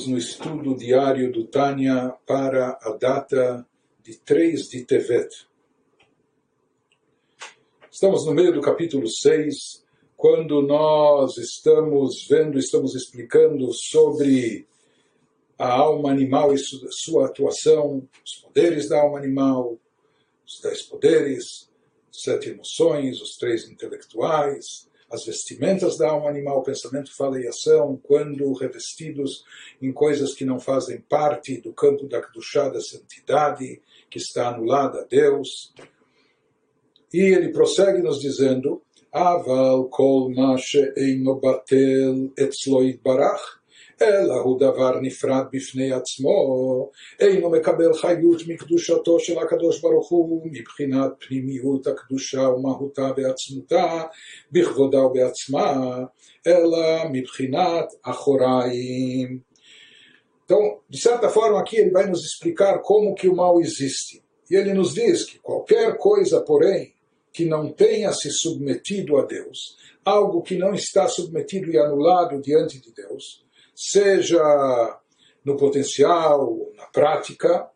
Estamos 0.00 0.06
no 0.06 0.16
estudo 0.16 0.74
diário 0.74 1.30
do 1.30 1.46
Tânia 1.46 2.16
para 2.26 2.78
a 2.80 2.96
data 2.96 3.66
de 4.02 4.18
3 4.18 4.68
de 4.70 4.84
Tevet. 4.86 5.28
Estamos 7.92 8.24
no 8.24 8.32
meio 8.32 8.50
do 8.50 8.62
capítulo 8.62 9.06
6, 9.06 9.84
quando 10.16 10.62
nós 10.62 11.36
estamos 11.36 12.26
vendo, 12.30 12.58
estamos 12.58 12.94
explicando 12.94 13.70
sobre 13.74 14.66
a 15.58 15.70
alma 15.70 16.10
animal 16.10 16.54
e 16.54 16.58
sua 16.58 17.26
atuação, 17.26 18.08
os 18.24 18.40
poderes 18.42 18.88
da 18.88 19.02
alma 19.02 19.18
animal, 19.18 19.78
os 20.46 20.60
dez 20.62 20.82
poderes, 20.82 21.68
sete 22.10 22.48
emoções, 22.48 23.20
os 23.20 23.36
três 23.36 23.68
intelectuais, 23.68 24.88
as 25.10 25.24
vestimentas 25.24 25.98
da 25.98 26.10
alma 26.10 26.28
animal, 26.30 26.62
pensamento, 26.62 27.14
fala 27.14 27.40
e 27.40 27.48
ação, 27.48 28.00
quando 28.02 28.52
revestidos 28.52 29.44
em 29.82 29.92
coisas 29.92 30.34
que 30.34 30.44
não 30.44 30.60
fazem 30.60 31.00
parte 31.00 31.60
do 31.60 31.72
campo 31.72 32.06
da 32.06 32.22
Kedushá, 32.22 32.68
da 32.68 32.80
santidade, 32.80 33.82
que 34.08 34.18
está 34.18 34.48
anulada 34.48 35.00
a 35.00 35.04
Deus. 35.04 35.74
E 37.12 37.18
ele 37.20 37.48
prossegue 37.48 38.00
nos 38.02 38.20
dizendo, 38.20 38.82
Aval 39.12 39.88
kol 39.88 40.32
batel 41.40 42.32
barach, 43.02 43.59
אלא 44.01 44.33
הוא 44.33 44.59
דבר 44.59 44.99
נפרד 45.01 45.43
בפני 45.51 45.91
עצמו, 45.91 46.89
אינו 47.19 47.49
מקבל 47.49 47.93
חיות 47.93 48.41
מקדושתו 48.47 49.19
של 49.19 49.39
הקדוש 49.39 49.81
ברוך 49.81 50.09
הוא 50.09 50.41
מבחינת 50.51 51.11
פנימיות 51.27 51.87
הקדושה 51.87 52.41
ומהותה 52.41 53.11
ועצמותה 53.17 54.03
בכבודה 54.51 55.05
ובעצמה, 55.05 55.97
אלא 56.47 57.09
מבחינת 57.11 57.85
אחוריים. 58.03 59.55
Então, 60.45 60.79
de 60.87 60.99
certa 60.99 61.27
forma, 61.27 61.59
aqui 61.59 61.75
ele 61.75 61.89
vai 61.89 62.07
nos 62.07 62.23
explicar 62.23 62.79
como 62.83 63.15
que 63.15 63.27
o 63.27 63.35
mal 63.35 63.59
existe. 63.59 64.23
E 64.49 64.55
ele 64.55 64.75
nos 64.75 64.93
diz 64.93 65.23
que 65.23 65.39
qualquer 65.39 65.97
coisa, 65.97 66.39
porém, 66.39 66.93
que 67.33 67.45
não 67.45 67.73
tenha 67.73 68.13
se 68.13 68.29
submetido 68.29 69.17
a 69.17 69.25
Deus, 69.25 69.75
algo 70.05 70.43
que 70.43 70.55
não 70.55 70.73
está 70.73 71.07
submetido 71.07 71.71
e 71.71 71.79
anulado 71.79 72.39
diante 72.39 72.79
de 72.79 72.93
Deus, 72.93 73.43
seja 73.80 75.00
no 75.42 75.56
potencial, 75.56 76.54
na 76.76 76.84
prática, 76.86 77.66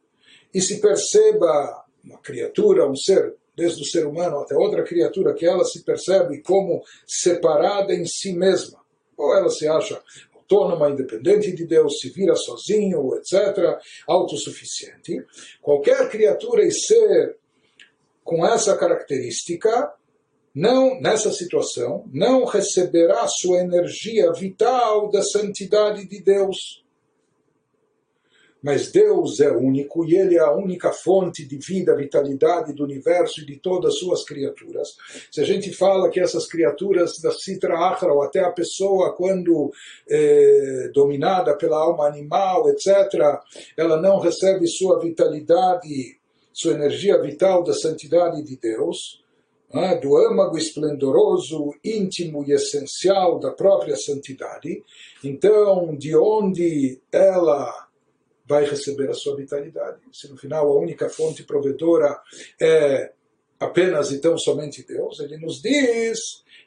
e 0.52 0.60
se 0.60 0.78
perceba 0.78 1.82
uma 2.04 2.18
criatura, 2.18 2.86
um 2.86 2.94
ser, 2.94 3.34
desde 3.56 3.82
o 3.82 3.86
ser 3.86 4.06
humano 4.06 4.38
até 4.38 4.54
outra 4.54 4.84
criatura, 4.84 5.32
que 5.32 5.46
ela 5.46 5.64
se 5.64 5.82
percebe 5.82 6.42
como 6.42 6.82
separada 7.06 7.94
em 7.94 8.04
si 8.04 8.34
mesma. 8.34 8.84
Ou 9.16 9.34
ela 9.34 9.48
se 9.48 9.66
acha 9.66 9.98
autônoma, 10.34 10.90
independente 10.90 11.52
de 11.52 11.66
Deus, 11.66 11.98
se 11.98 12.10
vira 12.10 12.36
sozinho, 12.36 13.14
etc., 13.16 13.78
autossuficiente. 14.06 15.24
Qualquer 15.62 16.10
criatura 16.10 16.66
e 16.66 16.70
ser 16.70 17.38
com 18.22 18.44
essa 18.44 18.76
característica 18.76 19.90
não 20.54 21.00
nessa 21.00 21.32
situação, 21.32 22.04
não 22.12 22.44
receberá 22.44 23.26
sua 23.26 23.58
energia 23.58 24.32
vital 24.32 25.10
da 25.10 25.22
santidade 25.22 26.06
de 26.06 26.22
Deus. 26.22 26.84
Mas 28.62 28.90
Deus 28.90 29.40
é 29.40 29.50
único 29.50 30.06
e 30.06 30.16
Ele 30.16 30.36
é 30.36 30.40
a 30.40 30.54
única 30.54 30.90
fonte 30.90 31.44
de 31.44 31.58
vida, 31.58 31.94
vitalidade 31.94 32.72
do 32.72 32.84
universo 32.84 33.42
e 33.42 33.44
de 33.44 33.56
todas 33.56 33.92
as 33.92 33.98
suas 33.98 34.24
criaturas. 34.24 34.96
Se 35.30 35.42
a 35.42 35.44
gente 35.44 35.70
fala 35.70 36.08
que 36.08 36.18
essas 36.18 36.46
criaturas 36.46 37.18
da 37.18 37.30
Sitra 37.30 37.76
Achra, 37.76 38.10
ou 38.10 38.22
até 38.22 38.40
a 38.40 38.52
pessoa, 38.52 39.14
quando 39.14 39.70
é, 40.08 40.88
dominada 40.94 41.54
pela 41.58 41.76
alma 41.76 42.06
animal, 42.06 42.70
etc., 42.70 42.86
ela 43.76 44.00
não 44.00 44.18
recebe 44.18 44.66
sua 44.66 44.98
vitalidade, 44.98 46.18
sua 46.50 46.72
energia 46.72 47.20
vital 47.20 47.62
da 47.62 47.74
santidade 47.74 48.42
de 48.42 48.56
Deus, 48.56 49.22
é? 49.82 49.98
do 49.98 50.16
âmago 50.16 50.56
esplendoroso, 50.56 51.74
íntimo 51.84 52.44
e 52.46 52.52
essencial 52.52 53.38
da 53.38 53.50
própria 53.50 53.96
santidade. 53.96 54.82
Então, 55.22 55.96
de 55.96 56.16
onde 56.16 57.00
ela 57.10 57.88
vai 58.46 58.64
receber 58.64 59.08
a 59.10 59.14
sua 59.14 59.36
vitalidade? 59.36 60.00
Se 60.12 60.30
no 60.30 60.36
final 60.36 60.70
a 60.70 60.78
única 60.78 61.08
fonte 61.08 61.42
provedora 61.42 62.18
é 62.60 63.12
apenas 63.58 64.10
e 64.10 64.20
tão 64.20 64.36
somente 64.36 64.86
Deus, 64.86 65.20
ele 65.20 65.38
nos 65.38 65.60
diz 65.62 66.18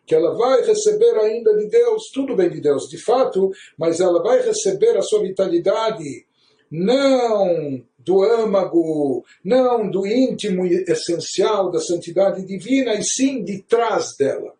que 0.05 0.15
ela 0.15 0.35
vai 0.35 0.61
receber 0.61 1.17
ainda 1.17 1.53
de 1.55 1.67
Deus, 1.67 2.09
tudo 2.13 2.35
bem 2.35 2.49
de 2.49 2.61
Deus 2.61 2.87
de 2.87 2.97
fato, 2.97 3.51
mas 3.77 3.99
ela 3.99 4.23
vai 4.23 4.41
receber 4.41 4.97
a 4.97 5.01
sua 5.01 5.21
vitalidade 5.21 6.25
não 6.71 7.83
do 8.07 8.23
âmago, 8.23 9.25
não 9.43 9.91
do 9.91 10.07
íntimo 10.07 10.65
e 10.65 10.85
essencial 10.87 11.69
da 11.69 11.79
santidade 11.79 12.45
divina, 12.45 12.93
e 12.93 13.03
sim 13.03 13.43
de 13.43 13.61
trás 13.63 14.15
dela. 14.17 14.53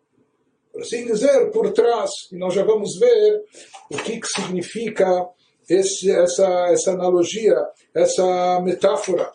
Por 0.70 0.82
assim 0.82 1.06
dizer, 1.06 1.50
por 1.50 1.72
trás. 1.72 2.10
E 2.30 2.36
nós 2.36 2.52
já 2.52 2.62
vamos 2.62 2.98
ver 2.98 3.42
o 3.90 3.96
que, 3.96 4.20
que 4.20 4.26
significa 4.26 5.26
esse, 5.66 6.10
essa, 6.10 6.46
essa 6.70 6.92
analogia, 6.92 7.56
essa 7.94 8.60
metáfora. 8.60 9.32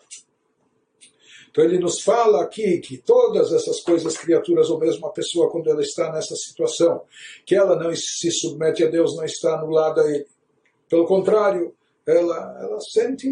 Então 1.50 1.64
ele 1.64 1.78
nos 1.78 2.00
fala 2.00 2.42
aqui 2.42 2.78
que 2.78 2.98
todas 2.98 3.52
essas 3.52 3.80
coisas, 3.80 4.16
criaturas 4.16 4.70
ou 4.70 4.78
mesmo 4.78 5.06
a 5.06 5.12
pessoa, 5.12 5.50
quando 5.50 5.68
ela 5.70 5.82
está 5.82 6.12
nessa 6.12 6.34
situação, 6.36 7.02
que 7.44 7.54
ela 7.54 7.76
não 7.76 7.94
se 7.94 8.30
submete 8.30 8.84
a 8.84 8.88
Deus, 8.88 9.16
não 9.16 9.24
está 9.24 9.54
anulada 9.54 10.02
a 10.02 10.10
Ele. 10.10 10.26
Pelo 10.88 11.06
contrário, 11.06 11.74
ela, 12.06 12.58
ela 12.60 12.80
sente, 12.80 13.28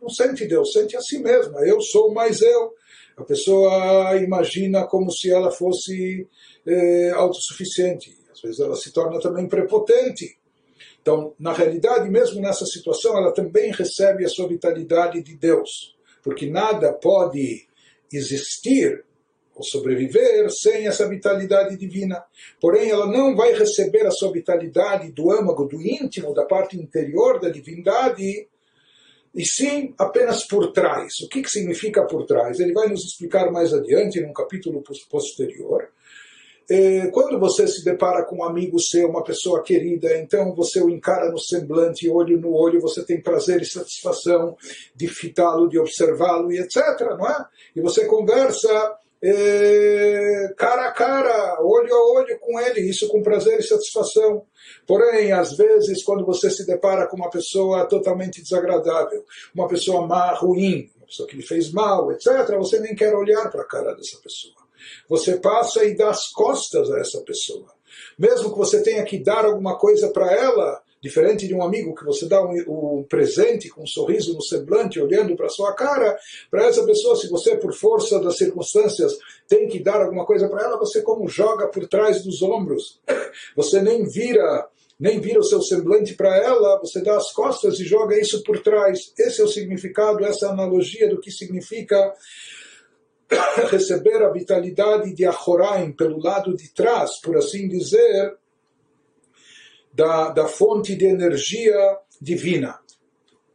não 0.00 0.08
sente 0.08 0.46
Deus, 0.46 0.72
sente 0.72 0.96
a 0.96 1.00
si 1.00 1.18
mesma. 1.18 1.60
Eu 1.60 1.80
sou 1.80 2.12
mais 2.12 2.40
eu. 2.40 2.74
A 3.16 3.24
pessoa 3.24 4.16
imagina 4.16 4.86
como 4.86 5.10
se 5.10 5.30
ela 5.30 5.50
fosse 5.50 6.26
é, 6.66 7.10
autossuficiente. 7.10 8.16
Às 8.32 8.40
vezes 8.40 8.60
ela 8.60 8.76
se 8.76 8.92
torna 8.92 9.20
também 9.20 9.48
prepotente. 9.48 10.38
Então, 11.00 11.34
na 11.38 11.52
realidade, 11.52 12.08
mesmo 12.08 12.40
nessa 12.40 12.64
situação, 12.64 13.16
ela 13.16 13.32
também 13.32 13.72
recebe 13.72 14.24
a 14.24 14.28
sua 14.28 14.48
vitalidade 14.48 15.20
de 15.22 15.36
Deus. 15.36 15.96
Porque 16.22 16.48
nada 16.48 16.92
pode 16.92 17.66
existir 18.12 19.04
sobreviver 19.60 20.48
sem 20.50 20.86
essa 20.86 21.08
vitalidade 21.08 21.76
divina. 21.76 22.24
Porém, 22.60 22.90
ela 22.90 23.06
não 23.06 23.36
vai 23.36 23.52
receber 23.52 24.06
a 24.06 24.10
sua 24.10 24.32
vitalidade 24.32 25.10
do 25.12 25.30
âmago, 25.30 25.66
do 25.66 25.80
íntimo, 25.82 26.32
da 26.32 26.44
parte 26.44 26.76
interior 26.76 27.40
da 27.40 27.50
divindade, 27.50 28.48
e 29.34 29.44
sim 29.44 29.94
apenas 29.98 30.46
por 30.46 30.72
trás. 30.72 31.20
O 31.24 31.28
que, 31.28 31.42
que 31.42 31.50
significa 31.50 32.06
por 32.06 32.24
trás? 32.26 32.60
Ele 32.60 32.72
vai 32.72 32.88
nos 32.88 33.04
explicar 33.04 33.50
mais 33.50 33.72
adiante, 33.72 34.20
num 34.20 34.32
capítulo 34.32 34.82
posterior. 35.10 35.88
É, 36.70 37.08
quando 37.08 37.38
você 37.40 37.66
se 37.66 37.84
depara 37.84 38.24
com 38.24 38.36
um 38.36 38.44
amigo 38.44 38.78
seu, 38.78 39.08
uma 39.08 39.24
pessoa 39.24 39.62
querida, 39.62 40.16
então 40.18 40.54
você 40.54 40.80
o 40.80 40.88
encara 40.88 41.30
no 41.30 41.38
semblante, 41.38 42.08
olho 42.08 42.40
no 42.40 42.52
olho, 42.52 42.80
você 42.80 43.04
tem 43.04 43.20
prazer 43.20 43.60
e 43.60 43.66
satisfação 43.66 44.56
de 44.94 45.08
fitá-lo, 45.08 45.68
de 45.68 45.78
observá-lo 45.78 46.52
e 46.52 46.58
etc. 46.58 47.00
Não 47.18 47.26
é? 47.26 47.44
E 47.74 47.80
você 47.80 48.06
conversa 48.06 48.96
é, 49.24 50.52
cara 50.56 50.88
a 50.88 50.92
cara, 50.92 51.62
olho 51.62 51.94
a 51.94 52.12
olho 52.14 52.38
com 52.40 52.58
ele, 52.58 52.80
isso 52.80 53.06
com 53.08 53.22
prazer 53.22 53.60
e 53.60 53.62
satisfação. 53.62 54.44
Porém, 54.86 55.30
às 55.32 55.56
vezes, 55.56 56.02
quando 56.02 56.26
você 56.26 56.50
se 56.50 56.66
depara 56.66 57.06
com 57.06 57.16
uma 57.16 57.30
pessoa 57.30 57.86
totalmente 57.86 58.42
desagradável, 58.42 59.24
uma 59.54 59.68
pessoa 59.68 60.06
má, 60.06 60.32
ruim, 60.32 60.90
uma 60.96 61.06
pessoa 61.06 61.28
que 61.28 61.36
lhe 61.36 61.46
fez 61.46 61.70
mal, 61.70 62.10
etc., 62.10 62.56
você 62.58 62.80
nem 62.80 62.96
quer 62.96 63.14
olhar 63.14 63.48
para 63.48 63.62
a 63.62 63.66
cara 63.66 63.94
dessa 63.94 64.18
pessoa. 64.20 64.54
Você 65.08 65.36
passa 65.36 65.84
e 65.84 65.96
dá 65.96 66.10
as 66.10 66.28
costas 66.32 66.90
a 66.90 66.98
essa 66.98 67.20
pessoa. 67.20 67.68
Mesmo 68.18 68.50
que 68.50 68.58
você 68.58 68.82
tenha 68.82 69.04
que 69.04 69.22
dar 69.22 69.44
alguma 69.44 69.78
coisa 69.78 70.10
para 70.10 70.32
ela, 70.32 70.82
Diferente 71.02 71.48
de 71.48 71.54
um 71.54 71.64
amigo 71.64 71.96
que 71.96 72.04
você 72.04 72.28
dá 72.28 72.40
um, 72.40 72.52
um 72.68 73.02
presente 73.02 73.68
com 73.68 73.82
um 73.82 73.86
sorriso 73.86 74.34
no 74.34 74.40
semblante, 74.40 75.00
olhando 75.00 75.34
para 75.34 75.48
sua 75.48 75.74
cara, 75.74 76.16
para 76.48 76.66
essa 76.66 76.84
pessoa, 76.84 77.16
se 77.16 77.28
você, 77.28 77.56
por 77.56 77.74
força 77.74 78.20
das 78.20 78.36
circunstâncias, 78.36 79.18
tem 79.48 79.66
que 79.66 79.82
dar 79.82 80.00
alguma 80.00 80.24
coisa 80.24 80.48
para 80.48 80.64
ela, 80.64 80.78
você 80.78 81.02
como 81.02 81.28
joga 81.28 81.66
por 81.66 81.88
trás 81.88 82.22
dos 82.22 82.40
ombros. 82.40 83.00
Você 83.56 83.80
nem 83.80 84.04
vira 84.04 84.68
nem 85.00 85.20
vira 85.20 85.40
o 85.40 85.44
seu 85.44 85.60
semblante 85.60 86.14
para 86.14 86.36
ela, 86.36 86.78
você 86.78 87.02
dá 87.02 87.16
as 87.16 87.32
costas 87.32 87.80
e 87.80 87.84
joga 87.84 88.16
isso 88.16 88.40
por 88.44 88.60
trás. 88.60 89.12
Esse 89.18 89.40
é 89.40 89.44
o 89.44 89.48
significado, 89.48 90.24
essa 90.24 90.50
analogia 90.50 91.08
do 91.08 91.18
que 91.18 91.28
significa 91.28 92.14
receber 93.68 94.22
a 94.22 94.30
vitalidade 94.30 95.12
de 95.12 95.24
Ahoraim 95.24 95.90
pelo 95.90 96.22
lado 96.22 96.54
de 96.54 96.72
trás, 96.72 97.20
por 97.20 97.36
assim 97.36 97.66
dizer, 97.66 98.36
da, 99.92 100.30
da 100.30 100.46
fonte 100.46 100.94
de 100.94 101.06
energia 101.06 101.98
divina. 102.20 102.78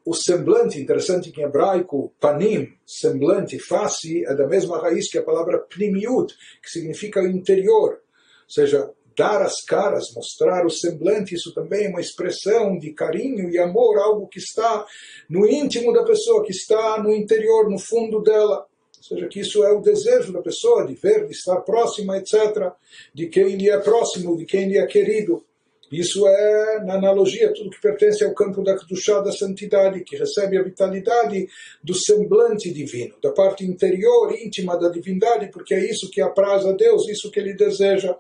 O 0.05 0.13
semblante, 0.13 0.79
interessante 0.79 1.31
que 1.31 1.41
em 1.41 1.43
hebraico, 1.43 2.13
panim, 2.19 2.69
semblante, 2.85 3.59
face, 3.59 4.23
é 4.25 4.33
da 4.33 4.47
mesma 4.47 4.79
raiz 4.79 5.09
que 5.11 5.17
a 5.17 5.23
palavra 5.23 5.59
pnimiut, 5.59 6.33
que 6.63 6.69
significa 6.69 7.21
interior. 7.21 7.91
Ou 7.91 8.49
seja, 8.49 8.89
dar 9.17 9.41
as 9.41 9.61
caras, 9.65 10.13
mostrar 10.15 10.65
o 10.65 10.69
semblante, 10.69 11.33
isso 11.33 11.53
também 11.53 11.87
é 11.87 11.89
uma 11.89 11.99
expressão 11.99 12.77
de 12.77 12.93
carinho 12.93 13.49
e 13.49 13.57
amor, 13.57 13.97
algo 13.97 14.27
que 14.27 14.37
está 14.37 14.85
no 15.27 15.45
íntimo 15.45 15.91
da 15.91 16.05
pessoa, 16.05 16.45
que 16.45 16.51
está 16.51 17.01
no 17.01 17.11
interior, 17.13 17.69
no 17.69 17.79
fundo 17.79 18.21
dela. 18.21 18.65
Ou 18.97 19.03
seja, 19.03 19.27
que 19.27 19.39
isso 19.39 19.63
é 19.63 19.71
o 19.71 19.81
desejo 19.81 20.31
da 20.31 20.41
pessoa 20.41 20.85
de 20.85 20.93
ver, 20.93 21.25
de 21.25 21.31
estar 21.31 21.61
próxima, 21.61 22.17
etc., 22.17 22.71
de 23.13 23.27
quem 23.27 23.55
lhe 23.55 23.69
é 23.69 23.79
próximo, 23.79 24.37
de 24.37 24.45
quem 24.45 24.69
lhe 24.69 24.77
é 24.77 24.85
querido. 24.85 25.43
Isso 25.91 26.27
é, 26.27 26.83
na 26.83 26.95
analogia, 26.95 27.53
tudo 27.53 27.69
que 27.69 27.81
pertence 27.81 28.23
ao 28.23 28.33
campo 28.33 28.61
da 28.63 28.77
Kedushá, 28.77 29.21
da 29.21 29.31
santidade, 29.31 30.03
que 30.03 30.17
recebe 30.17 30.57
a 30.57 30.63
vitalidade 30.63 31.47
do 31.83 31.93
semblante 31.93 32.71
divino, 32.73 33.15
da 33.21 33.31
parte 33.31 33.65
interior, 33.65 34.33
íntima 34.33 34.77
da 34.77 34.89
divindade, 34.89 35.49
porque 35.51 35.73
é 35.73 35.89
isso 35.89 36.09
que 36.11 36.21
apraz 36.21 36.65
a 36.65 36.73
Deus, 36.73 37.07
isso 37.07 37.31
que 37.31 37.39
ele 37.39 37.53
deseja. 37.53 38.15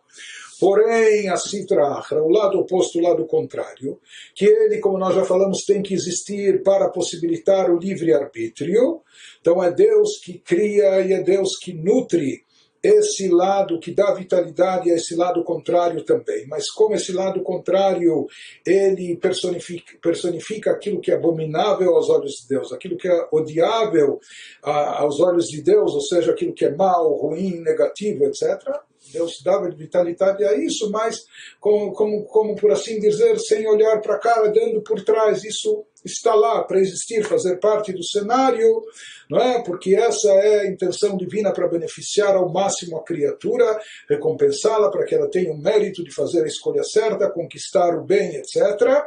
Porém, 0.59 1.29
a 1.29 1.37
Sitra 1.37 2.01
o 2.13 2.29
lado 2.29 2.59
oposto, 2.59 2.97
o 2.97 3.01
lado 3.01 3.25
contrário, 3.27 3.99
que 4.33 4.45
ele, 4.45 4.79
como 4.79 4.97
nós 4.97 5.13
já 5.13 5.23
falamos, 5.23 5.63
tem 5.63 5.83
que 5.83 5.93
existir 5.93 6.63
para 6.63 6.89
possibilitar 6.89 7.69
o 7.69 7.77
livre-arbítrio. 7.77 9.01
Então 9.39 9.63
é 9.63 9.71
Deus 9.71 10.17
que 10.23 10.39
cria 10.39 11.01
e 11.01 11.13
é 11.13 11.21
Deus 11.21 11.57
que 11.61 11.73
nutre 11.73 12.46
esse 12.83 13.29
lado 13.29 13.79
que 13.79 13.91
dá 13.91 14.13
vitalidade 14.13 14.91
a 14.91 14.95
esse 14.95 15.15
lado 15.15 15.43
contrário 15.43 16.03
também. 16.03 16.47
Mas 16.47 16.69
como 16.69 16.95
esse 16.95 17.11
lado 17.11 17.41
contrário 17.41 18.27
ele 18.65 19.15
personifica, 19.17 19.97
personifica 20.01 20.71
aquilo 20.71 21.01
que 21.01 21.11
é 21.11 21.15
abominável 21.15 21.95
aos 21.95 22.09
olhos 22.09 22.33
de 22.33 22.47
Deus, 22.49 22.71
aquilo 22.71 22.97
que 22.97 23.07
é 23.07 23.27
odiável 23.31 24.19
a, 24.63 25.01
aos 25.01 25.19
olhos 25.19 25.45
de 25.45 25.61
Deus, 25.61 25.93
ou 25.93 26.01
seja, 26.01 26.31
aquilo 26.31 26.53
que 26.53 26.65
é 26.65 26.75
mal, 26.75 27.13
ruim, 27.13 27.59
negativo, 27.61 28.25
etc. 28.25 28.86
Deus 29.11 29.41
dava 29.43 29.69
vitalidade 29.69 30.43
a 30.43 30.55
isso, 30.55 30.89
mas 30.91 31.23
como, 31.59 31.91
como, 31.93 32.23
como 32.25 32.55
por 32.55 32.71
assim 32.71 32.99
dizer, 32.99 33.39
sem 33.39 33.67
olhar 33.67 34.01
para 34.01 34.19
cá, 34.19 34.41
dando 34.47 34.81
por 34.81 35.03
trás, 35.03 35.43
isso 35.43 35.85
está 36.05 36.33
lá 36.33 36.63
para 36.63 36.79
existir, 36.79 37.23
fazer 37.23 37.57
parte 37.57 37.91
do 37.91 38.03
cenário, 38.03 38.81
não 39.29 39.39
é? 39.39 39.61
Porque 39.61 39.95
essa 39.95 40.29
é 40.29 40.61
a 40.61 40.67
intenção 40.67 41.17
divina 41.17 41.51
para 41.51 41.67
beneficiar 41.67 42.35
ao 42.35 42.51
máximo 42.51 42.97
a 42.97 43.03
criatura, 43.03 43.79
recompensá-la 44.09 44.89
para 44.89 45.05
que 45.05 45.15
ela 45.15 45.29
tenha 45.29 45.51
o 45.51 45.57
mérito 45.57 46.03
de 46.03 46.13
fazer 46.13 46.43
a 46.43 46.47
escolha 46.47 46.83
certa, 46.83 47.29
conquistar 47.29 47.97
o 47.97 48.03
bem, 48.03 48.35
etc. 48.35 49.05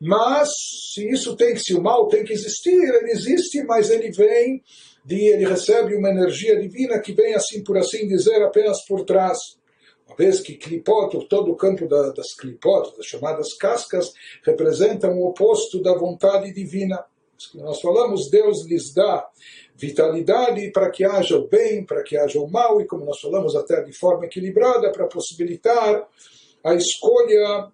Mas 0.00 0.48
se 0.92 1.08
isso 1.08 1.36
tem 1.36 1.54
que, 1.54 1.60
se 1.60 1.74
o 1.74 1.82
mal 1.82 2.08
tem 2.08 2.24
que 2.24 2.32
existir, 2.32 2.72
ele 2.72 3.12
existe, 3.12 3.62
mas 3.62 3.88
ele 3.88 4.10
vem 4.10 4.62
de, 5.04 5.28
ele 5.28 5.46
recebe 5.46 5.94
uma 5.94 6.10
energia 6.10 6.58
divina 6.58 7.00
que 7.00 7.12
vem 7.12 7.34
assim 7.34 7.62
por 7.62 7.76
assim 7.76 8.06
dizer 8.06 8.42
apenas 8.42 8.84
por 8.86 9.04
trás 9.04 9.38
uma 10.06 10.16
vez 10.16 10.40
que 10.40 10.56
clipot, 10.56 11.26
todo 11.26 11.52
o 11.52 11.56
campo 11.56 11.88
da, 11.88 12.10
das 12.10 12.34
clipot, 12.34 12.96
das 12.96 13.06
chamadas 13.06 13.54
cascas, 13.54 14.12
representam 14.44 15.18
o 15.18 15.28
oposto 15.28 15.80
da 15.80 15.94
vontade 15.94 16.52
divina. 16.52 17.04
Nós 17.54 17.80
falamos, 17.80 18.30
Deus 18.30 18.66
lhes 18.66 18.92
dá 18.92 19.26
vitalidade 19.74 20.70
para 20.70 20.90
que 20.90 21.04
haja 21.04 21.36
o 21.36 21.48
bem, 21.48 21.84
para 21.84 22.02
que 22.02 22.16
haja 22.16 22.38
o 22.38 22.50
mal, 22.50 22.80
e 22.80 22.86
como 22.86 23.04
nós 23.04 23.20
falamos, 23.20 23.56
até 23.56 23.82
de 23.82 23.92
forma 23.92 24.26
equilibrada, 24.26 24.92
para 24.92 25.06
possibilitar 25.06 26.06
a 26.62 26.74
escolha 26.74 27.72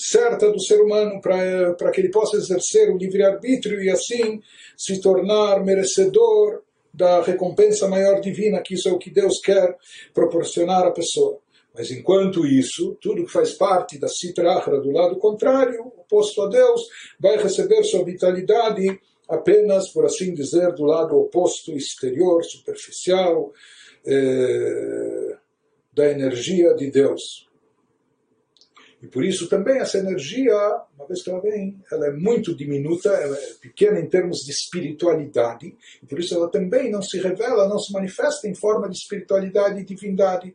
certa 0.00 0.50
do 0.50 0.60
ser 0.60 0.80
humano, 0.80 1.20
para, 1.20 1.90
que 1.90 2.00
ele 2.00 2.10
possa 2.10 2.36
exercer 2.36 2.90
o 2.90 2.96
livre-arbítrio 2.96 3.82
e 3.82 3.90
assim 3.90 4.40
se 4.76 5.00
tornar 5.00 5.64
merecedor 5.64 6.62
da 6.92 7.22
recompensa 7.22 7.88
maior 7.88 8.20
divina, 8.20 8.62
que 8.62 8.74
isso 8.74 8.88
é 8.88 8.92
o 8.92 8.98
que 8.98 9.10
Deus 9.10 9.40
quer 9.40 9.76
proporcionar 10.12 10.86
à 10.86 10.90
pessoa. 10.90 11.38
Mas 11.74 11.90
enquanto 11.90 12.44
isso, 12.44 12.96
tudo 13.00 13.24
que 13.24 13.32
faz 13.32 13.52
parte 13.52 13.98
da 13.98 14.08
Sitra 14.08 14.60
do 14.80 14.90
lado 14.90 15.16
contrário, 15.16 15.92
oposto 15.98 16.42
a 16.42 16.48
Deus, 16.48 16.82
vai 17.18 17.36
receber 17.36 17.84
sua 17.84 18.04
vitalidade 18.04 19.00
apenas, 19.28 19.88
por 19.92 20.04
assim 20.04 20.34
dizer, 20.34 20.72
do 20.74 20.84
lado 20.84 21.16
oposto, 21.16 21.70
exterior, 21.72 22.44
superficial, 22.44 23.52
eh, 24.04 25.36
da 25.92 26.10
energia 26.10 26.74
de 26.74 26.90
Deus. 26.90 27.49
E 29.02 29.06
por 29.06 29.24
isso 29.24 29.48
também 29.48 29.78
essa 29.78 29.98
energia, 29.98 30.54
uma 30.94 31.06
vez 31.06 31.22
que 31.22 31.30
ela 31.30 31.40
vem, 31.40 31.82
ela 31.90 32.06
é 32.06 32.12
muito 32.12 32.54
diminuta, 32.54 33.08
ela 33.08 33.36
é 33.36 33.54
pequena 33.60 33.98
em 33.98 34.08
termos 34.08 34.38
de 34.40 34.50
espiritualidade, 34.50 35.74
e 36.02 36.06
por 36.06 36.18
isso 36.18 36.34
ela 36.34 36.50
também 36.50 36.90
não 36.90 37.00
se 37.00 37.18
revela, 37.18 37.68
não 37.68 37.78
se 37.78 37.92
manifesta 37.92 38.46
em 38.46 38.54
forma 38.54 38.88
de 38.88 38.96
espiritualidade 38.96 39.80
e 39.80 39.84
divindade. 39.84 40.54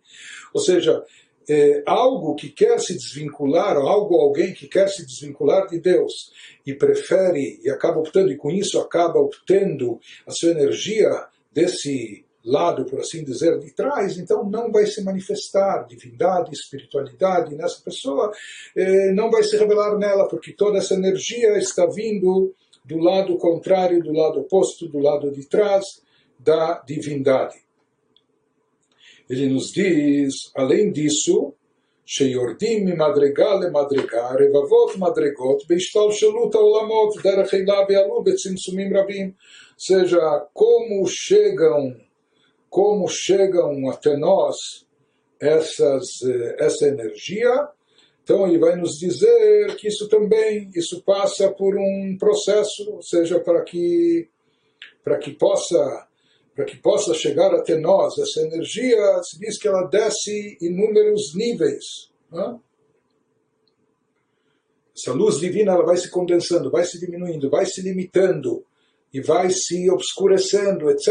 Ou 0.54 0.62
seja, 0.62 1.04
é, 1.50 1.84
algo 1.86 2.36
que 2.36 2.50
quer 2.50 2.80
se 2.80 2.94
desvincular, 2.94 3.78
ou 3.78 3.88
algo 3.88 4.16
alguém 4.16 4.54
que 4.54 4.68
quer 4.68 4.90
se 4.90 5.06
desvincular 5.06 5.68
de 5.68 5.80
Deus 5.80 6.32
e 6.66 6.74
prefere 6.74 7.60
e 7.64 7.70
acaba 7.70 8.00
optando, 8.00 8.32
e 8.32 8.38
com 8.38 8.52
isso 8.52 8.80
acaba 8.80 9.20
obtendo 9.20 10.00
a 10.26 10.32
sua 10.32 10.52
energia 10.52 11.10
desse 11.52 12.25
lado, 12.45 12.85
por 12.87 13.01
assim 13.01 13.23
dizer, 13.23 13.59
de 13.59 13.71
trás, 13.73 14.19
então 14.19 14.49
não 14.49 14.73
vai 14.73 14.87
se 14.87 15.03
manifestar 15.05 15.87
divindade, 15.87 16.53
espiritualidade 16.53 17.55
nessa 17.55 17.83
pessoa, 17.83 18.33
eh, 18.75 19.13
não 19.13 19.31
vai 19.31 19.43
se 19.43 19.57
revelar 19.57 19.99
nela, 19.99 20.27
porque 20.27 20.53
toda 20.53 20.79
essa 20.79 20.95
energia 20.95 21.59
está 21.59 21.87
vindo 21.87 22.55
do 22.85 22.99
lado 22.99 23.37
contrário, 23.37 24.03
do 24.03 24.13
lado 24.13 24.41
oposto, 24.41 24.89
do 24.89 24.99
lado 24.99 25.31
de 25.31 25.47
trás 25.47 25.85
da 26.39 26.83
divindade. 26.87 27.57
Ele 29.29 29.49
nos 29.49 29.71
diz, 29.71 30.51
além 30.57 30.91
disso, 30.91 31.55
שיורדים 32.13 32.85
ממדרגה 32.85 33.55
למדרגה, 33.55 34.29
רבבות 34.29 34.97
מדרגות 34.97 35.63
בהשתלשלות 35.69 36.55
העולמות, 36.55 37.15
דרך 37.23 37.55
הילה 37.55 37.81
ועלו 37.89 38.25
בצמצומים 38.25 38.97
רבים. 38.97 39.33
Ou 39.81 39.83
seja, 39.83 40.23
como 40.53 41.07
chegam 41.07 41.97
como 42.76 43.08
chegam 43.08 43.90
até 43.90 44.18
nós 44.18 44.86
essas, 45.40 46.04
eh, 46.26 46.58
essa 46.60 46.86
energia. 46.86 47.70
Então 48.22 48.46
ele 48.46 48.58
vai 48.58 48.76
nos 48.76 48.98
dizer 49.00 49.78
que 49.78 49.88
isso 49.88 50.10
também, 50.10 50.70
isso 50.76 51.02
passa 51.06 51.50
por 51.54 51.78
um 51.78 52.18
processo, 52.20 52.92
ou 52.92 53.02
seja, 53.02 53.40
para 53.40 53.64
que 53.64 54.28
para 55.02 55.18
que 55.18 55.32
possa 55.32 56.08
para 56.54 56.66
que 56.66 56.76
possa 56.76 57.14
chegar 57.14 57.54
até 57.54 57.78
nós 57.78 58.18
essa 58.18 58.42
energia, 58.42 58.98
se 59.24 59.40
diz 59.40 59.58
que 59.58 59.70
ela 59.70 59.88
desce 59.88 60.58
inúmeros 60.60 61.34
níveis. 61.34 62.12
Né? 62.30 62.60
Essa 64.98 65.14
luz 65.14 65.40
divina 65.40 65.72
ela 65.72 65.86
vai 65.86 65.96
se 65.96 66.10
condensando, 66.10 66.70
vai 66.70 66.84
se 66.84 67.00
diminuindo, 67.00 67.50
vai 67.50 67.66
se 67.66 67.82
limitando 67.82 68.66
e 69.15 69.21
vai 69.21 69.51
se 69.51 69.91
obscurecendo, 69.91 70.91
etc., 70.91 71.09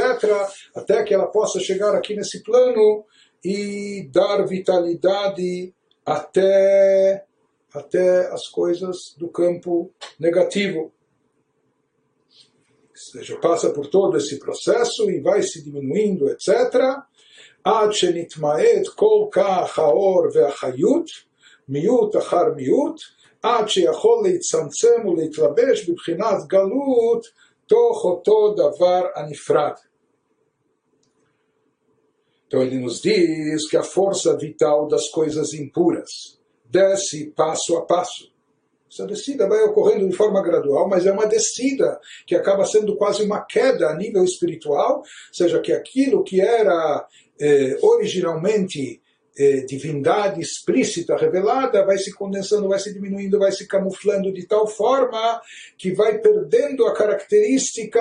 até 0.76 1.04
que 1.04 1.14
ela 1.14 1.28
possa 1.28 1.60
chegar 1.60 1.94
aqui 1.96 2.16
nesse 2.16 2.42
plano 2.44 3.06
e 3.44 4.10
dar 4.12 4.46
vitalidade 4.46 5.74
até, 6.06 7.26
até 7.74 8.32
as 8.32 8.48
coisas 8.48 9.16
do 9.18 9.28
campo 9.30 9.92
negativo. 10.20 10.92
Ou 12.90 13.12
seja, 13.12 13.38
passa 13.40 13.70
por 13.72 13.88
todo 13.88 14.18
esse 14.18 14.40
processo 14.40 15.10
e 15.10 15.20
vai 15.20 15.42
se 15.42 15.64
diminuindo, 15.64 16.30
etc. 16.30 16.50
עד 17.64 17.92
שנתמעט 17.92 18.88
כל 18.96 19.28
כך 19.32 19.80
האור 19.80 20.24
והחיות, 20.34 21.06
מיעוט 21.70 22.18
אחר 22.18 22.54
מיעוט, 22.56 23.02
עד 23.44 23.70
שיכול 23.70 24.24
להצטמצם 24.24 25.08
ולהתלבש 25.08 25.90
בבחינת 25.90 26.48
גלות 26.48 27.26
Tohoto 27.67 28.55
davar 28.55 29.13
anifrad. 29.17 29.79
Então 32.47 32.63
ele 32.63 32.79
nos 32.79 33.01
diz 33.01 33.69
que 33.69 33.77
a 33.77 33.83
força 33.83 34.37
vital 34.37 34.87
das 34.87 35.09
coisas 35.09 35.53
impuras 35.55 36.39
desce 36.65 37.33
passo 37.33 37.77
a 37.77 37.83
passo. 37.85 38.33
Essa 38.91 39.07
descida 39.07 39.49
vai 39.49 39.61
ocorrendo 39.65 40.09
de 40.09 40.15
forma 40.15 40.41
gradual, 40.41 40.89
mas 40.89 41.05
é 41.05 41.11
uma 41.11 41.27
descida 41.27 42.01
que 42.25 42.37
acaba 42.37 42.65
sendo 42.65 42.97
quase 42.97 43.25
uma 43.25 43.45
queda 43.45 43.89
a 43.89 43.97
nível 43.97 44.23
espiritual, 44.23 44.99
ou 44.99 45.05
seja, 45.33 45.61
que 45.61 45.73
aquilo 45.73 46.23
que 46.23 46.41
era 46.41 47.05
eh, 47.41 47.77
originalmente 47.83 49.03
eh, 49.37 49.65
divindade 49.67 50.41
explícita, 50.41 51.17
revelada, 51.17 51.85
vai 51.85 51.99
se 51.99 52.13
condensando, 52.15 52.69
vai 52.69 52.79
se 52.79 52.93
diminuindo, 52.93 53.39
vai 53.39 53.51
se 53.51 53.67
camuflando 53.67 54.33
de 54.33 54.47
tal 54.47 54.67
forma 54.67 55.41
que 55.77 55.93
vai 55.93 56.19
perdendo 56.19 56.87
a 56.87 56.95
característica 56.95 58.01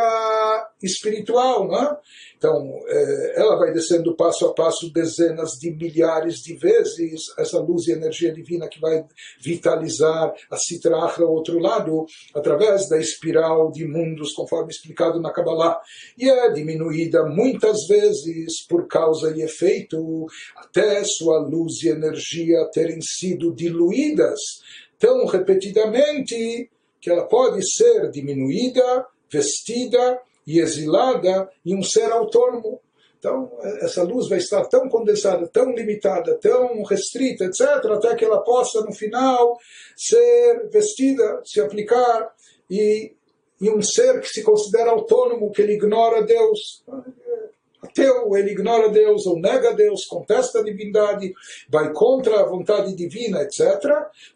espiritual. 0.81 1.67
Não 1.67 1.81
é? 1.81 1.97
Então, 2.43 2.77
é, 2.89 3.39
ela 3.39 3.55
vai 3.55 3.71
descendo 3.71 4.17
passo 4.17 4.45
a 4.45 4.53
passo 4.53 4.91
dezenas 4.91 5.51
de 5.51 5.71
milhares 5.71 6.39
de 6.39 6.57
vezes 6.57 7.21
essa 7.37 7.57
luz 7.57 7.87
e 7.87 7.93
energia 7.93 8.33
divina 8.33 8.67
que 8.67 8.81
vai 8.81 9.05
vitalizar 9.39 10.33
a 10.51 10.57
Sitrahra, 10.57 11.25
o 11.25 11.31
outro 11.31 11.57
lado, 11.57 12.05
através 12.35 12.89
da 12.89 12.99
espiral 12.99 13.71
de 13.71 13.87
mundos, 13.87 14.33
conforme 14.33 14.73
explicado 14.73 15.21
na 15.21 15.31
Kabbalah. 15.31 15.79
E 16.17 16.29
é 16.29 16.51
diminuída 16.51 17.23
muitas 17.23 17.87
vezes 17.87 18.67
por 18.67 18.89
causa 18.89 19.33
e 19.33 19.41
efeito, 19.41 20.25
até 20.57 21.01
sua 21.05 21.39
luz 21.39 21.81
e 21.81 21.87
energia 21.87 22.69
terem 22.73 22.99
sido 23.01 23.55
diluídas 23.55 24.41
tão 24.99 25.25
repetidamente 25.27 26.69
que 26.99 27.09
ela 27.09 27.25
pode 27.25 27.65
ser 27.73 28.11
diminuída, 28.11 29.05
vestida 29.31 30.19
e 30.45 30.59
exilada 30.59 31.49
em 31.65 31.77
um 31.77 31.83
ser 31.83 32.11
autônomo. 32.11 32.79
Então, 33.17 33.57
essa 33.81 34.03
luz 34.03 34.27
vai 34.27 34.39
estar 34.39 34.65
tão 34.65 34.89
condensada, 34.89 35.47
tão 35.47 35.71
limitada, 35.71 36.37
tão 36.41 36.83
restrita, 36.83 37.45
etc., 37.45 37.61
até 37.85 38.15
que 38.15 38.25
ela 38.25 38.43
possa, 38.43 38.81
no 38.81 38.93
final, 38.93 39.57
ser 39.95 40.67
vestida, 40.69 41.41
se 41.45 41.61
aplicar 41.61 42.33
e 42.69 43.13
em 43.61 43.69
um 43.69 43.81
ser 43.81 44.19
que 44.19 44.27
se 44.27 44.43
considera 44.43 44.91
autônomo, 44.91 45.51
que 45.53 45.61
ele 45.61 45.75
ignora 45.75 46.21
Deus. 46.21 46.83
Ateu, 47.81 48.35
ele 48.35 48.51
ignora 48.51 48.89
Deus 48.89 49.25
ou 49.25 49.39
nega 49.39 49.73
Deus, 49.73 50.05
contesta 50.05 50.59
a 50.59 50.63
divindade, 50.63 51.33
vai 51.69 51.93
contra 51.93 52.41
a 52.41 52.45
vontade 52.45 52.93
divina, 52.93 53.41
etc. 53.41 53.61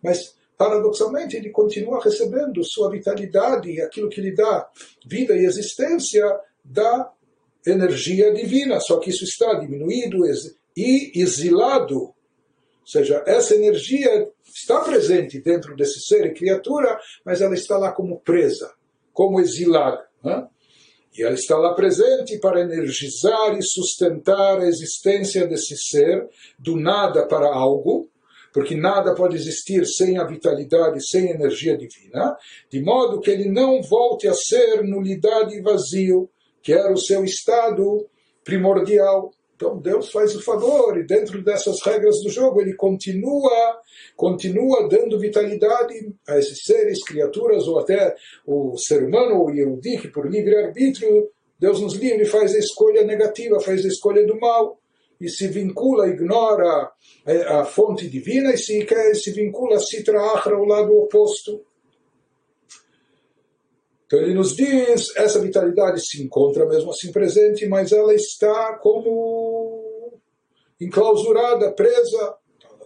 Mas 0.01 0.36
paradoxalmente, 0.57 1.37
ele 1.37 1.49
continua 1.49 2.03
recebendo 2.03 2.63
sua 2.63 2.89
vitalidade 2.89 3.69
e 3.69 3.81
aquilo 3.81 4.09
que 4.09 4.21
lhe 4.21 4.33
dá 4.33 4.67
vida 5.05 5.35
e 5.35 5.45
existência 5.45 6.25
da 6.63 7.11
energia 7.65 8.33
divina, 8.33 8.79
só 8.79 8.99
que 8.99 9.09
isso 9.09 9.23
está 9.23 9.53
diminuído 9.55 10.19
e 10.75 11.11
exilado. 11.15 11.99
Ou 11.99 12.15
seja, 12.85 13.23
essa 13.27 13.53
energia 13.55 14.29
está 14.45 14.79
presente 14.79 15.41
dentro 15.41 15.75
desse 15.75 15.99
ser 15.99 16.25
e 16.25 16.33
criatura, 16.33 16.97
mas 17.25 17.41
ela 17.41 17.53
está 17.53 17.77
lá 17.77 17.91
como 17.91 18.19
presa, 18.21 18.73
como 19.11 19.39
exilada. 19.39 20.07
Né? 20.23 20.47
E 21.17 21.23
ela 21.23 21.33
está 21.33 21.57
lá 21.57 21.73
presente 21.73 22.39
para 22.39 22.61
energizar 22.61 23.57
e 23.57 23.61
sustentar 23.61 24.59
a 24.59 24.67
existência 24.67 25.45
desse 25.45 25.75
ser 25.75 26.29
do 26.57 26.77
nada 26.77 27.27
para 27.27 27.47
algo, 27.47 28.09
porque 28.53 28.75
nada 28.75 29.13
pode 29.13 29.35
existir 29.35 29.85
sem 29.85 30.17
a 30.17 30.23
vitalidade, 30.23 31.05
sem 31.07 31.29
a 31.29 31.35
energia 31.35 31.77
divina, 31.77 32.35
de 32.69 32.81
modo 32.81 33.19
que 33.19 33.29
ele 33.29 33.49
não 33.49 33.81
volte 33.81 34.27
a 34.27 34.33
ser 34.33 34.83
nulidade 34.83 35.55
e 35.55 35.61
vazio, 35.61 36.29
que 36.61 36.73
era 36.73 36.91
o 36.91 36.97
seu 36.97 37.23
estado 37.23 38.07
primordial. 38.43 39.31
Então 39.55 39.77
Deus 39.77 40.11
faz 40.11 40.35
o 40.35 40.43
favor 40.43 40.97
e 40.97 41.05
dentro 41.05 41.43
dessas 41.43 41.81
regras 41.81 42.21
do 42.21 42.29
jogo 42.29 42.61
ele 42.61 42.75
continua, 42.75 43.79
continua 44.15 44.87
dando 44.87 45.19
vitalidade 45.19 46.13
a 46.27 46.37
esses 46.37 46.63
seres, 46.63 47.03
criaturas 47.03 47.67
ou 47.67 47.79
até 47.79 48.15
o 48.45 48.77
ser 48.77 49.03
humano 49.03 49.41
ou 49.41 49.49
Yehudi 49.49 49.97
que 49.97 50.09
por 50.09 50.29
livre 50.29 50.55
arbítrio 50.55 51.29
Deus 51.59 51.81
nos 51.81 51.95
livre 51.95 52.23
faz 52.25 52.53
a 52.53 52.59
escolha 52.59 53.03
negativa, 53.03 53.59
faz 53.59 53.83
a 53.83 53.87
escolha 53.87 54.25
do 54.27 54.39
mal 54.39 54.79
e 55.19 55.29
se 55.29 55.47
vincula, 55.47 56.07
ignora 56.07 56.91
a 57.47 57.65
fonte 57.65 58.07
divina 58.07 58.53
e 58.53 58.57
se, 58.57 58.87
se 59.15 59.31
vincula 59.31 59.79
Sitra 59.79 60.19
Achra, 60.33 60.55
ao 60.55 60.65
lado 60.65 60.95
oposto. 60.97 61.65
Então 64.05 64.19
ele 64.19 64.33
nos 64.33 64.55
diz, 64.55 65.15
essa 65.17 65.39
vitalidade 65.39 65.99
se 66.05 66.23
encontra 66.23 66.65
mesmo 66.65 66.91
assim 66.91 67.11
presente, 67.11 67.67
mas 67.67 67.91
ela 67.91 68.13
está 68.13 68.77
como 68.77 70.13
enclausurada, 70.79 71.73
presa, 71.73 72.35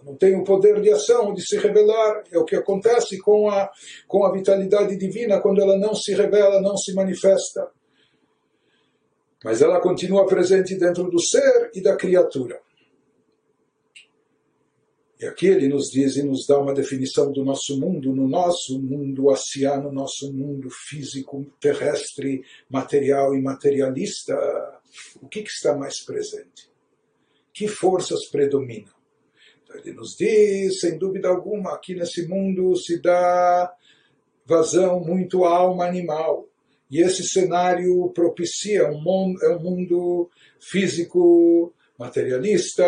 não 0.02 0.16
tem 0.16 0.34
o 0.34 0.42
poder 0.42 0.80
de 0.80 0.90
ação, 0.90 1.32
de 1.32 1.46
se 1.46 1.56
revelar. 1.58 2.24
É 2.32 2.38
o 2.38 2.44
que 2.44 2.56
acontece 2.56 3.18
com 3.18 3.48
a, 3.48 3.70
com 4.08 4.24
a 4.24 4.32
vitalidade 4.32 4.96
divina 4.96 5.40
quando 5.40 5.60
ela 5.60 5.78
não 5.78 5.94
se 5.94 6.12
revela, 6.12 6.60
não 6.60 6.76
se 6.76 6.92
manifesta 6.92 7.70
mas 9.44 9.60
ela 9.60 9.80
continua 9.80 10.26
presente 10.26 10.76
dentro 10.76 11.10
do 11.10 11.20
ser 11.20 11.70
e 11.74 11.80
da 11.80 11.96
criatura. 11.96 12.60
E 15.20 15.24
aqui 15.24 15.46
ele 15.46 15.68
nos 15.68 15.88
diz 15.88 16.16
e 16.16 16.22
nos 16.24 16.46
dá 16.46 16.58
uma 16.58 16.74
definição 16.74 17.30
do 17.30 17.44
nosso 17.44 17.78
mundo, 17.78 18.12
no 18.12 18.28
nosso 18.28 18.80
mundo 18.80 19.28
oceano, 19.28 19.92
nosso 19.92 20.32
mundo 20.32 20.68
físico, 20.68 21.46
terrestre, 21.60 22.42
material 22.68 23.32
e 23.32 23.40
materialista. 23.40 24.34
O 25.20 25.28
que, 25.28 25.42
que 25.42 25.50
está 25.50 25.76
mais 25.76 26.04
presente? 26.04 26.68
Que 27.52 27.68
forças 27.68 28.26
predominam? 28.26 28.92
Então 29.62 29.76
ele 29.76 29.92
nos 29.92 30.16
diz, 30.16 30.80
sem 30.80 30.98
dúvida 30.98 31.28
alguma, 31.28 31.72
aqui 31.72 31.94
nesse 31.94 32.26
mundo 32.26 32.74
se 32.76 33.00
dá 33.00 33.72
vazão 34.44 34.98
muito 34.98 35.44
à 35.44 35.56
alma 35.56 35.86
animal 35.86 36.48
e 36.92 37.00
esse 37.00 37.26
cenário 37.26 38.10
propicia 38.10 38.86
um 38.86 39.00
mundo, 39.00 39.42
é 39.42 39.56
um 39.56 39.60
mundo 39.60 40.28
físico, 40.60 41.72
materialista, 41.98 42.84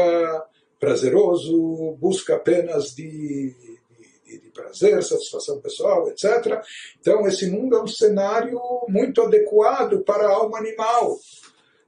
prazeroso, 0.78 1.96
busca 1.98 2.36
apenas 2.36 2.88
de, 2.94 3.54
de, 4.26 4.40
de, 4.40 4.50
prazer, 4.50 5.02
satisfação 5.02 5.58
pessoal, 5.62 6.06
etc. 6.10 6.62
Então, 7.00 7.26
esse 7.26 7.50
mundo 7.50 7.76
é 7.76 7.82
um 7.82 7.86
cenário 7.86 8.60
muito 8.90 9.22
adequado 9.22 10.04
para 10.04 10.26
a 10.26 10.34
alma 10.34 10.58
animal. 10.58 11.16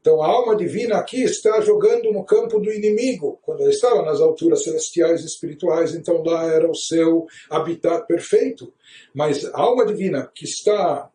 Então, 0.01 0.23
a 0.23 0.27
alma 0.27 0.57
divina 0.57 0.97
aqui 0.97 1.23
está 1.23 1.61
jogando 1.61 2.13
no 2.13 2.25
campo 2.25 2.59
do 2.61 2.73
inimigo. 2.73 3.39
Quando 3.43 3.61
ela 3.61 3.71
estava 3.71 4.01
nas 4.03 4.21
alturas 4.23 4.63
celestiais 4.63 5.21
e 5.21 5.27
espirituais, 5.27 5.95
então 5.95 6.23
lá 6.23 6.47
era 6.47 6.71
o 6.71 6.75
seu 6.75 7.27
habitat 7.51 8.07
perfeito. 8.07 8.73
Mas 9.13 9.45
a 9.45 9.61
alma 9.61 9.85
divina 9.85 10.31
que 10.35 10.45
está 10.45 11.11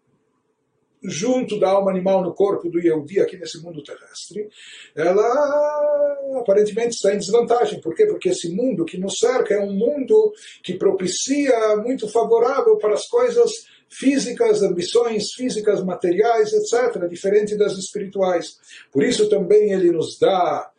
junto 1.03 1.59
da 1.59 1.69
alma 1.69 1.91
animal 1.91 2.21
no 2.23 2.33
corpo 2.33 2.69
do 2.69 2.79
Yehudi 2.79 3.19
aqui 3.19 3.37
nesse 3.37 3.61
mundo 3.61 3.83
terrestre, 3.83 4.47
ela 4.95 6.39
aparentemente 6.39 6.95
está 6.95 7.13
em 7.13 7.17
desvantagem. 7.17 7.81
Por 7.81 7.95
quê? 7.95 8.05
Porque 8.05 8.29
esse 8.29 8.49
mundo 8.53 8.85
que 8.85 8.97
nos 8.97 9.17
cerca 9.17 9.55
é 9.55 9.59
um 9.59 9.73
mundo 9.73 10.33
que 10.63 10.75
propicia 10.75 11.75
muito 11.77 12.07
favorável 12.07 12.77
para 12.77 12.93
as 12.93 13.07
coisas 13.07 13.51
físicas, 13.91 14.63
ambições 14.63 15.33
físicas, 15.33 15.83
materiais, 15.83 16.53
etc., 16.53 17.07
diferente 17.09 17.57
das 17.57 17.73
espirituais. 17.73 18.57
Por 18.91 19.03
isso 19.03 19.29
também 19.29 19.73
ele 19.73 19.91
nos 19.91 20.17
dá 20.17 20.70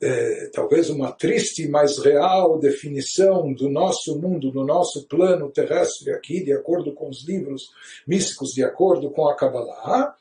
é, 0.00 0.50
talvez 0.52 0.90
uma 0.90 1.12
triste, 1.12 1.68
mas 1.68 1.98
real 1.98 2.58
definição 2.58 3.52
do 3.52 3.68
nosso 3.68 4.18
mundo, 4.20 4.50
do 4.50 4.64
nosso 4.64 5.06
plano 5.06 5.50
terrestre 5.50 6.12
aqui, 6.12 6.44
de 6.44 6.52
acordo 6.52 6.92
com 6.92 7.08
os 7.08 7.26
livros 7.26 7.70
místicos, 8.06 8.50
de 8.50 8.62
acordo 8.62 9.10
com 9.10 9.28
a 9.28 9.34
Kabbalah. 9.34 10.14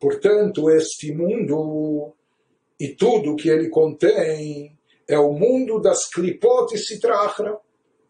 Portanto, 0.00 0.70
este 0.70 1.12
mundo 1.12 2.12
e 2.78 2.88
tudo 2.88 3.36
que 3.36 3.48
ele 3.48 3.68
contém 3.68 4.76
é 5.08 5.18
o 5.18 5.32
mundo 5.32 5.80
das 5.80 6.06
klipot 6.06 6.76
e. 6.76 7.58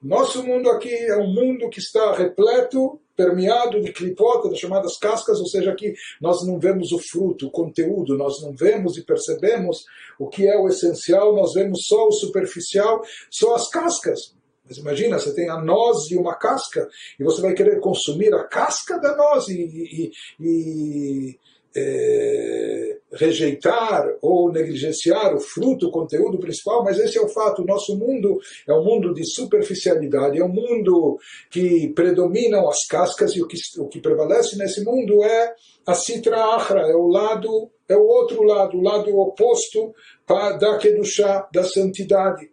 Nosso 0.03 0.45
mundo 0.45 0.71
aqui 0.71 0.95
é 0.95 1.17
um 1.17 1.33
mundo 1.33 1.69
que 1.71 1.79
está 1.79 2.13
repleto 2.13 3.01
permeado 3.19 3.81
de 3.81 3.93
clipota, 3.93 4.49
das 4.49 4.61
chamadas 4.61 4.97
cascas, 4.97 5.41
ou 5.41 5.47
seja, 5.47 5.75
que 5.75 5.93
nós 6.21 6.47
não 6.47 6.57
vemos 6.57 6.93
o 6.93 7.01
fruto, 7.01 7.49
o 7.49 7.51
conteúdo, 7.51 8.17
nós 8.17 8.41
não 8.41 8.53
vemos 8.55 8.97
e 8.97 9.05
percebemos 9.05 9.85
o 10.21 10.29
que 10.29 10.47
é 10.47 10.57
o 10.57 10.69
essencial, 10.69 11.35
nós 11.35 11.53
vemos 11.53 11.85
só 11.87 12.07
o 12.07 12.13
superficial, 12.13 13.03
só 13.29 13.57
as 13.57 13.69
cascas. 13.69 14.37
Mas 14.65 14.79
imagina, 14.79 15.19
você 15.19 15.35
tem 15.35 15.51
a 15.51 15.61
noz 15.61 16.09
e 16.13 16.17
uma 16.17 16.37
casca, 16.37 16.89
e 17.19 17.25
você 17.25 17.43
vai 17.43 17.55
querer 17.55 17.81
consumir 17.81 18.33
a 18.33 18.45
casca 18.45 19.01
da 19.01 19.17
noz 19.17 19.49
e, 19.49 19.63
e, 19.63 20.13
e 20.39 21.39
é, 21.77 22.99
rejeitar 23.13 24.07
ou 24.21 24.53
negligenciar 24.53 25.35
o 25.35 25.41
fruto, 25.41 25.89
o 25.89 25.91
conteúdo 25.91 26.39
principal, 26.39 26.85
mas 26.85 26.99
esse 26.99 27.19
é 27.19 27.21
o 27.21 27.29
fato. 27.29 27.63
O 27.63 27.67
nosso 27.67 27.97
mundo 27.97 28.39
é 28.67 28.73
um 28.73 28.85
mundo 28.85 29.15
de 29.15 29.25
superficialidade, 29.25 30.39
é 30.39 30.45
um 30.45 30.49
mundo 30.49 31.19
que 31.51 31.89
predominam 31.95 32.69
as 32.69 32.87
cascas 32.87 33.35
e 33.35 33.43
o 33.43 33.47
que, 33.47 33.57
o 33.79 33.89
que 33.89 34.01
prevalece 34.01 34.57
nesse 34.57 34.85
mundo 34.85 35.23
é 35.25 35.55
a 35.87 35.95
citra 35.95 36.37
achra, 36.55 36.83
é 36.83 36.95
o 36.95 37.07
lado, 37.07 37.71
é 37.89 37.97
o 37.97 38.07
outro 38.07 38.43
lado, 38.43 38.77
o 38.77 38.83
lado 38.83 39.17
oposto 39.19 39.95
da 40.27 40.77
kedushá, 40.79 41.49
da 41.53 41.65
santidade. 41.65 42.51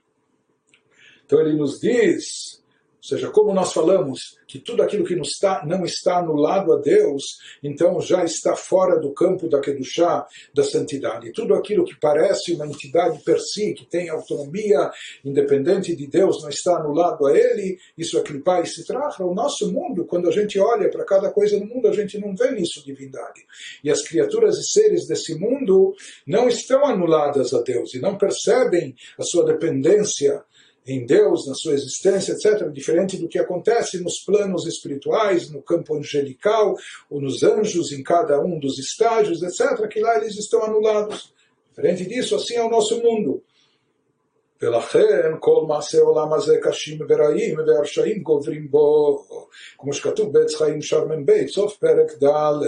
Então 1.26 1.42
ele 1.42 1.58
nos 1.58 1.80
diz 1.80 2.64
seja, 3.08 3.30
como 3.30 3.54
nós 3.54 3.72
falamos 3.74 4.38
que 4.48 4.60
tudo 4.60 4.82
aquilo 4.82 5.06
que 5.06 5.16
não 5.16 5.24
está, 5.24 5.62
anulado 6.18 6.74
a 6.74 6.78
Deus, 6.78 7.24
então 7.64 8.00
já 8.00 8.24
está 8.24 8.56
fora 8.56 9.00
do 9.00 9.14
campo 9.14 9.50
da 9.50 9.60
Kedushá, 9.60 10.26
da 10.54 10.64
santidade. 10.64 11.32
Tudo 11.32 11.54
aquilo 11.56 11.84
que 11.84 12.00
parece 12.00 12.54
uma 12.54 12.66
entidade 12.66 13.22
per 13.24 13.40
si, 13.40 13.74
que 13.74 13.86
tem 13.86 14.10
autonomia 14.10 14.92
independente 15.24 15.96
de 15.96 16.08
Deus, 16.08 16.42
não 16.42 16.50
está 16.50 16.78
anulado 16.78 17.26
a 17.26 17.38
ele, 17.38 17.78
isso 17.98 18.18
é 18.18 18.22
clipar 18.22 18.64
e 18.64 18.68
se 18.68 18.86
traja. 18.86 19.24
O 19.24 19.34
nosso 19.34 19.72
mundo, 19.72 20.06
quando 20.06 20.28
a 20.28 20.32
gente 20.32 20.60
olha 20.60 20.90
para 20.90 21.06
cada 21.06 21.32
coisa 21.32 21.60
no 21.60 21.66
mundo, 21.66 21.88
a 21.88 21.94
gente 21.94 22.18
não 22.20 22.36
vê 22.36 22.52
nisso 22.52 22.84
divindade. 22.86 23.46
E 23.84 23.90
as 23.90 24.02
criaturas 24.02 24.58
e 24.58 24.64
seres 24.64 25.08
desse 25.08 25.36
mundo 25.36 25.94
não 26.26 26.48
estão 26.48 26.86
anuladas 26.86 27.54
a 27.54 27.62
Deus 27.62 27.94
e 27.94 28.00
não 28.00 28.18
percebem 28.18 28.96
a 29.18 29.24
sua 29.24 29.46
dependência 29.46 30.44
em 30.87 31.05
Deus, 31.05 31.47
na 31.47 31.55
sua 31.55 31.75
existência, 31.75 32.33
etc., 32.33 32.69
diferente 32.71 33.17
do 33.19 33.29
que 33.29 33.39
acontece 33.39 34.03
nos 34.03 34.19
planos 34.21 34.67
espirituais, 34.67 35.51
no 35.51 35.63
campo 35.63 35.97
angelical, 35.97 36.75
ou 37.09 37.21
nos 37.21 37.43
anjos, 37.43 37.93
em 37.93 38.03
cada 38.03 38.41
um 38.41 38.59
dos 38.59 38.79
estágios, 38.79 39.43
etc., 39.43 39.87
que 39.89 40.01
lá 40.01 40.17
eles 40.17 40.37
estão 40.37 40.65
anulados. 40.65 41.33
Diferente 41.69 42.07
disso, 42.07 42.35
assim 42.35 42.57
é 42.57 42.63
o 42.63 42.71
nosso 42.71 43.01
mundo. 43.03 43.43
ולכן 44.63 45.33
כל 45.41 45.65
מעשה 45.69 46.01
עולם 46.01 46.33
הזה 46.33 46.57
קשים 46.63 46.99
ורעים 47.09 47.59
והרשעים 47.59 48.23
גוברים 48.23 48.71
בו, 48.71 49.25
como 49.77 49.93
שכתוב 49.93 50.33
בעץ 50.33 50.55
חיים 50.55 50.83
שרמן 50.83 51.27
בית, 51.27 51.49
סוף 51.49 51.77
פרק 51.77 52.13
ד', 52.23 52.63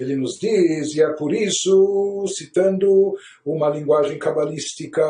ele 0.00 0.16
nos 0.16 0.38
diz, 0.40 0.96
e 0.96 1.02
é 1.02 1.08
por 1.12 1.34
isso, 1.34 2.24
citando 2.28 3.14
uma 3.44 3.68
linguagem 3.68 4.18
cabalística, 4.18 5.04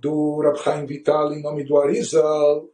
do 0.00 0.40
Rab 0.40 0.58
Chaim 0.58 0.86
Vital 0.86 1.32
em 1.32 1.42
nome 1.42 1.64
do 1.64 1.76
Arizal. 1.78 2.68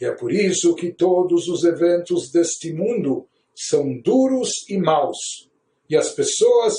E 0.00 0.04
é 0.04 0.12
por 0.12 0.32
isso 0.32 0.74
que 0.74 0.92
todos 0.92 1.48
os 1.48 1.64
eventos 1.64 2.30
deste 2.30 2.72
mundo 2.72 3.26
são 3.54 3.98
duros 4.00 4.68
e 4.68 4.78
maus. 4.78 5.50
E 5.88 5.96
as 5.96 6.10
pessoas, 6.10 6.76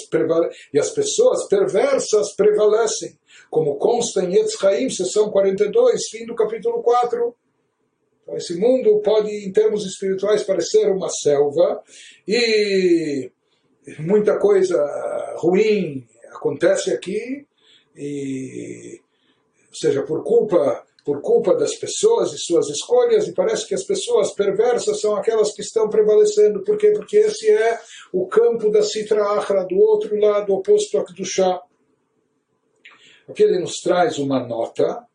e 0.73 0.79
as 0.79 0.89
pessoas 0.89 1.47
perversas 1.47 2.33
prevalecem, 2.35 3.17
como 3.49 3.77
consta 3.77 4.23
em 4.23 4.35
Etz 4.35 4.53
Chaim, 4.53 4.89
sessão 4.89 5.29
42, 5.29 6.09
fim 6.09 6.25
do 6.25 6.33
capítulo 6.33 6.81
4. 6.81 7.35
Então, 8.23 8.35
esse 8.35 8.55
mundo 8.57 8.99
pode, 9.01 9.29
em 9.29 9.51
termos 9.51 9.85
espirituais, 9.85 10.43
parecer 10.43 10.89
uma 10.89 11.09
selva 11.09 11.83
e 12.27 13.29
muita 13.99 14.39
coisa 14.39 14.81
ruim 15.37 16.07
acontece 16.29 16.91
aqui 16.91 17.45
e 17.95 19.02
ou 19.73 19.79
seja, 19.79 20.03
por 20.03 20.23
culpa 20.23 20.83
por 21.03 21.21
culpa 21.21 21.53
das 21.55 21.75
pessoas 21.75 22.31
e 22.31 22.37
suas 22.37 22.69
escolhas, 22.69 23.27
e 23.27 23.33
parece 23.33 23.67
que 23.67 23.75
as 23.75 23.83
pessoas 23.83 24.33
perversas 24.33 25.01
são 25.01 25.15
aquelas 25.15 25.53
que 25.53 25.61
estão 25.61 25.89
prevalecendo. 25.89 26.63
Por 26.63 26.77
quê? 26.77 26.91
Porque 26.91 27.17
esse 27.17 27.49
é 27.49 27.77
o 28.13 28.25
campo 28.25 28.71
da 28.71 28.81
Sitra 28.81 29.21
Achra, 29.31 29.65
do 29.65 29.77
outro 29.77 30.17
lado, 30.17 30.53
oposto 30.53 30.97
a 30.97 31.05
Kedushá. 31.05 31.61
Aqui 33.27 33.43
ele 33.43 33.59
nos 33.59 33.81
traz 33.81 34.17
uma 34.17 34.39
nota 34.39 35.05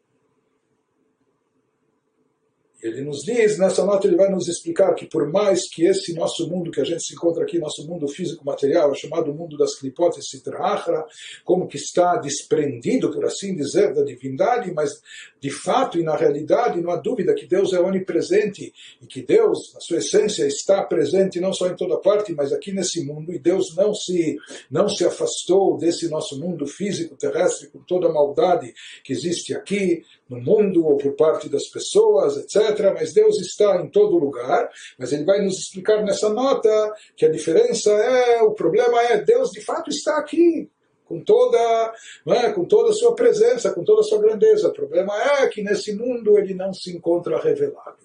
ele 2.80 3.02
nos 3.02 3.22
diz, 3.22 3.58
nessa 3.58 3.84
nota 3.84 4.06
ele 4.06 4.16
vai 4.16 4.30
nos 4.30 4.46
explicar 4.46 4.94
que 4.94 5.06
por 5.06 5.30
mais 5.32 5.68
que 5.68 5.84
esse 5.84 6.14
nosso 6.14 6.48
mundo 6.48 6.70
que 6.70 6.80
a 6.80 6.84
gente 6.84 7.02
se 7.02 7.14
encontra 7.14 7.42
aqui, 7.42 7.58
nosso 7.58 7.84
mundo 7.84 8.06
físico 8.06 8.44
material, 8.44 8.92
é 8.92 8.94
chamado 8.94 9.34
mundo 9.34 9.56
das 9.56 9.74
clipotes 9.76 10.28
Sitrahra, 10.28 11.04
como 11.44 11.66
que 11.66 11.76
está 11.76 12.16
desprendido, 12.16 13.10
por 13.10 13.24
assim 13.24 13.56
dizer, 13.56 13.92
da 13.92 14.04
divindade, 14.04 14.72
mas 14.72 15.02
de 15.40 15.50
fato 15.50 15.98
e 15.98 16.04
na 16.04 16.16
realidade 16.16 16.80
não 16.80 16.92
há 16.92 16.96
dúvida 16.96 17.34
que 17.34 17.46
Deus 17.46 17.72
é 17.72 17.80
onipresente 17.80 18.72
e 19.02 19.06
que 19.06 19.22
Deus, 19.22 19.74
na 19.74 19.80
sua 19.80 19.98
essência, 19.98 20.46
está 20.46 20.82
presente 20.84 21.40
não 21.40 21.52
só 21.52 21.66
em 21.66 21.76
toda 21.76 21.98
parte, 21.98 22.32
mas 22.32 22.52
aqui 22.52 22.72
nesse 22.72 23.04
mundo, 23.04 23.32
e 23.32 23.40
Deus 23.40 23.74
não 23.74 23.92
se, 23.92 24.36
não 24.70 24.88
se 24.88 25.04
afastou 25.04 25.76
desse 25.76 26.08
nosso 26.08 26.38
mundo 26.38 26.64
físico 26.64 27.16
terrestre 27.16 27.68
com 27.68 27.80
toda 27.80 28.06
a 28.06 28.12
maldade 28.12 28.72
que 29.02 29.12
existe 29.12 29.52
aqui, 29.52 30.04
no 30.28 30.40
mundo 30.40 30.84
ou 30.84 30.96
por 30.96 31.14
parte 31.14 31.48
das 31.48 31.66
pessoas, 31.68 32.36
etc. 32.36 32.92
Mas 32.94 33.12
Deus 33.12 33.40
está 33.40 33.80
em 33.82 33.88
todo 33.88 34.18
lugar. 34.18 34.70
Mas 34.98 35.12
ele 35.12 35.24
vai 35.24 35.42
nos 35.42 35.58
explicar 35.58 36.02
nessa 36.04 36.28
nota 36.28 36.68
que 37.16 37.24
a 37.24 37.30
diferença 37.30 37.90
é, 37.90 38.42
o 38.42 38.52
problema 38.52 39.02
é, 39.02 39.22
Deus 39.22 39.50
de 39.50 39.60
fato 39.60 39.90
está 39.90 40.18
aqui. 40.18 40.70
Com 41.04 41.24
toda, 41.24 41.94
é, 42.26 42.52
com 42.52 42.66
toda 42.66 42.90
a 42.90 42.92
sua 42.92 43.14
presença, 43.14 43.72
com 43.72 43.82
toda 43.82 44.02
a 44.02 44.04
sua 44.04 44.20
grandeza. 44.20 44.68
O 44.68 44.74
problema 44.74 45.14
é 45.40 45.48
que 45.48 45.62
nesse 45.62 45.96
mundo 45.96 46.38
ele 46.38 46.52
não 46.52 46.70
se 46.74 46.94
encontra 46.94 47.40
revelado, 47.40 47.96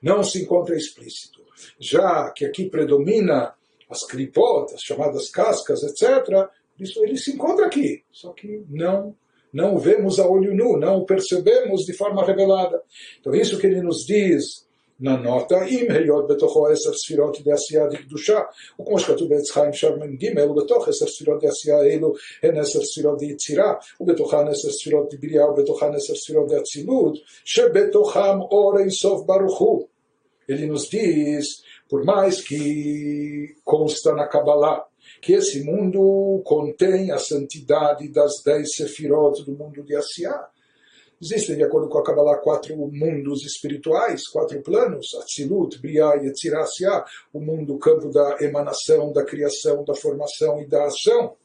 não 0.00 0.22
se 0.22 0.42
encontra 0.42 0.76
explícito. 0.76 1.42
Já 1.80 2.30
que 2.30 2.44
aqui 2.44 2.70
predomina 2.70 3.52
as 3.90 4.06
clipotas, 4.06 4.80
chamadas 4.80 5.28
cascas, 5.28 5.82
etc., 5.82 6.48
isso 6.78 7.04
ele 7.04 7.16
se 7.16 7.32
encontra 7.32 7.66
aqui, 7.66 8.04
só 8.10 8.32
que 8.32 8.64
não 8.68 9.14
não 9.53 9.75
o 9.75 9.79
vemos 9.79 10.19
a 10.19 10.27
olho 10.27 10.53
nu, 10.53 10.77
não 10.77 10.97
o 10.97 11.05
percebemos 11.05 11.85
de 11.85 11.93
forma 11.93 12.25
revelada. 12.25 12.81
Então, 13.19 13.33
isso 13.33 13.57
que 13.57 13.67
ele 13.67 13.81
nos 13.81 14.05
diz 14.05 14.67
na 14.99 15.17
nota, 15.17 15.63
אם 15.67 15.91
היות 15.91 16.27
בתוכו 16.27 16.67
עשר 16.67 16.93
ספירות 16.93 17.37
לעשייה 17.45 17.87
דקדושה, 17.87 18.39
וכמו 18.81 18.99
שכתוב 18.99 19.29
בעץ 19.29 19.51
חיים 19.51 19.73
שרמן 19.73 20.15
ג' 20.15 20.49
ובתוך 20.49 20.87
עשר 20.87 21.07
ספירות 21.07 21.43
לעשייה 21.43 21.81
אלו 21.81 22.13
הן 22.43 22.57
עשר 22.57 22.81
ספירות 22.81 23.21
ליצירה, 23.21 23.73
ובתוכן 24.01 24.47
עשר 24.47 24.69
ספירות 24.71 25.13
לבריאה, 25.13 25.49
ובתוכן 25.49 25.95
עשר 25.95 26.15
ספירות 26.15 26.51
לאצילות, 26.51 27.17
שבתוכם 27.45 28.41
אור 28.41 28.79
אינסוף 28.79 29.25
ברוך 29.25 29.59
הוא. 29.59 29.87
Ele 30.49 30.65
nos 30.65 30.89
diz, 30.89 31.45
por 31.89 32.05
mais 32.05 32.39
que 32.41 33.55
consta 33.65 34.13
na 34.13 34.27
Kabbalah, 34.27 34.85
que 35.20 35.32
esse 35.32 35.62
mundo 35.64 36.42
contém 36.44 37.10
a 37.10 37.18
santidade 37.18 38.08
das 38.08 38.42
dez 38.44 38.74
sefirot 38.74 39.44
do 39.44 39.52
mundo 39.52 39.82
de 39.82 39.94
Asiá. 39.94 40.48
Existem, 41.20 41.56
de 41.56 41.62
acordo 41.62 41.88
com 41.88 41.98
a 41.98 42.02
Kabbalah, 42.02 42.38
quatro 42.38 42.76
mundos 42.76 43.44
espirituais, 43.44 44.26
quatro 44.26 44.60
planos, 44.60 45.06
Atzilut, 45.20 45.80
Briah 45.80 46.16
e 46.16 46.26
Etzirasiá, 46.26 47.04
o 47.32 47.40
mundo, 47.40 47.74
o 47.74 47.78
campo 47.78 48.10
da 48.10 48.38
emanação, 48.40 49.12
da 49.12 49.24
criação, 49.24 49.84
da 49.84 49.94
formação 49.94 50.60
e 50.60 50.66
da 50.66 50.84
ação. 50.84 51.36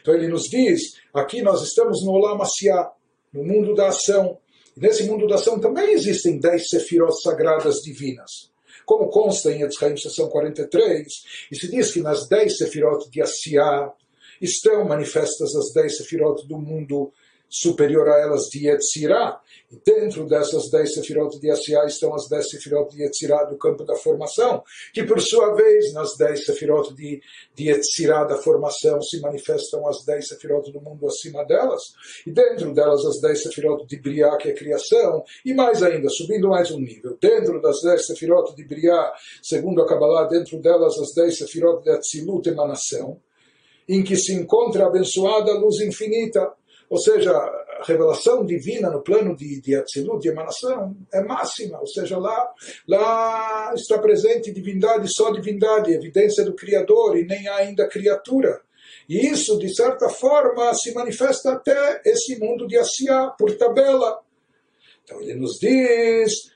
Então 0.00 0.14
ele 0.14 0.26
nos 0.26 0.44
diz, 0.44 1.00
aqui 1.14 1.42
nós 1.42 1.62
estamos 1.62 2.04
no 2.04 2.12
Olam 2.12 2.42
Asiá, 2.42 2.90
no 3.32 3.44
mundo 3.44 3.74
da 3.74 3.88
ação. 3.88 4.38
E 4.76 4.80
nesse 4.80 5.04
mundo 5.04 5.28
da 5.28 5.36
ação 5.36 5.60
também 5.60 5.92
existem 5.92 6.40
dez 6.40 6.68
sefirot 6.68 7.22
sagradas 7.22 7.76
divinas 7.76 8.55
como 8.84 9.08
consta 9.08 9.50
em 9.52 9.62
Etzchaim, 9.62 9.96
seção 9.96 10.28
43, 10.28 11.06
e 11.50 11.56
se 11.56 11.70
diz 11.70 11.92
que 11.92 12.00
nas 12.00 12.28
dez 12.28 12.56
sefirot 12.58 13.10
de 13.10 13.22
Asiá 13.22 13.92
estão 14.40 14.84
manifestas 14.84 15.54
as 15.54 15.72
dez 15.72 15.96
sefirot 15.96 16.46
do 16.46 16.58
mundo 16.58 17.12
superior 17.48 18.08
a 18.08 18.18
elas 18.18 18.44
de 18.50 18.66
Yetzirah. 18.66 19.40
E 19.70 19.76
dentro 19.84 20.26
dessas 20.28 20.70
dez 20.70 20.94
sefirot 20.94 21.40
de 21.40 21.50
Asiá 21.50 21.84
estão 21.86 22.14
as 22.14 22.28
dez 22.28 22.48
sefirot 22.48 22.88
de 22.88 23.02
Yetzirah 23.02 23.44
do 23.44 23.58
campo 23.58 23.84
da 23.84 23.96
formação, 23.96 24.62
que 24.94 25.02
por 25.02 25.20
sua 25.20 25.54
vez, 25.54 25.92
nas 25.92 26.16
dez 26.16 26.44
sefirot 26.44 26.94
de, 26.94 27.20
de 27.54 27.68
Yetzirah 27.68 28.24
da 28.24 28.36
formação, 28.36 29.02
se 29.02 29.20
manifestam 29.20 29.88
as 29.88 30.04
dez 30.04 30.28
sefirot 30.28 30.70
do 30.70 30.80
mundo 30.80 31.06
acima 31.06 31.44
delas. 31.44 31.82
E 32.24 32.30
dentro 32.30 32.72
delas 32.72 33.04
as 33.04 33.20
dez 33.20 33.42
sefirot 33.42 33.86
de 33.86 33.96
Briah, 34.00 34.36
que 34.36 34.50
é 34.50 34.52
criação. 34.52 35.24
E 35.44 35.52
mais 35.52 35.82
ainda, 35.82 36.08
subindo 36.10 36.48
mais 36.48 36.70
um 36.70 36.78
nível, 36.78 37.16
dentro 37.20 37.60
das 37.60 37.80
dez 37.82 38.06
sefirot 38.06 38.54
de 38.54 38.64
Briah, 38.64 39.12
segundo 39.42 39.82
a 39.82 39.86
Kabbalah, 39.86 40.28
dentro 40.28 40.60
delas 40.60 40.96
as 40.98 41.12
dez 41.12 41.38
sefirot 41.38 41.82
de 41.82 41.90
Atzilut, 41.90 42.48
emanação, 42.48 43.20
em 43.88 44.02
que 44.02 44.16
se 44.16 44.32
encontra 44.32 44.84
a 44.84 44.88
abençoada 44.88 45.52
luz 45.52 45.80
infinita 45.80 46.52
ou 46.88 46.98
seja, 46.98 47.32
a 47.32 47.84
revelação 47.84 48.44
divina 48.44 48.90
no 48.90 49.02
plano 49.02 49.36
de, 49.36 49.60
de 49.60 49.74
Atzilut, 49.74 50.20
de 50.20 50.28
emanação, 50.28 50.96
é 51.12 51.22
máxima. 51.22 51.80
Ou 51.80 51.86
seja, 51.86 52.18
lá, 52.18 52.48
lá 52.86 53.72
está 53.74 53.98
presente 53.98 54.52
divindade, 54.52 55.08
só 55.12 55.30
divindade, 55.30 55.92
evidência 55.92 56.44
do 56.44 56.54
Criador, 56.54 57.18
e 57.18 57.26
nem 57.26 57.48
ainda 57.48 57.88
criatura. 57.88 58.60
E 59.08 59.26
isso, 59.26 59.58
de 59.58 59.74
certa 59.74 60.08
forma, 60.08 60.72
se 60.74 60.92
manifesta 60.94 61.52
até 61.52 62.02
esse 62.04 62.38
mundo 62.38 62.66
de 62.66 62.76
Asiá, 62.76 63.34
por 63.38 63.56
tabela. 63.56 64.20
Então 65.04 65.20
ele 65.20 65.34
nos 65.34 65.58
diz, 65.60 66.50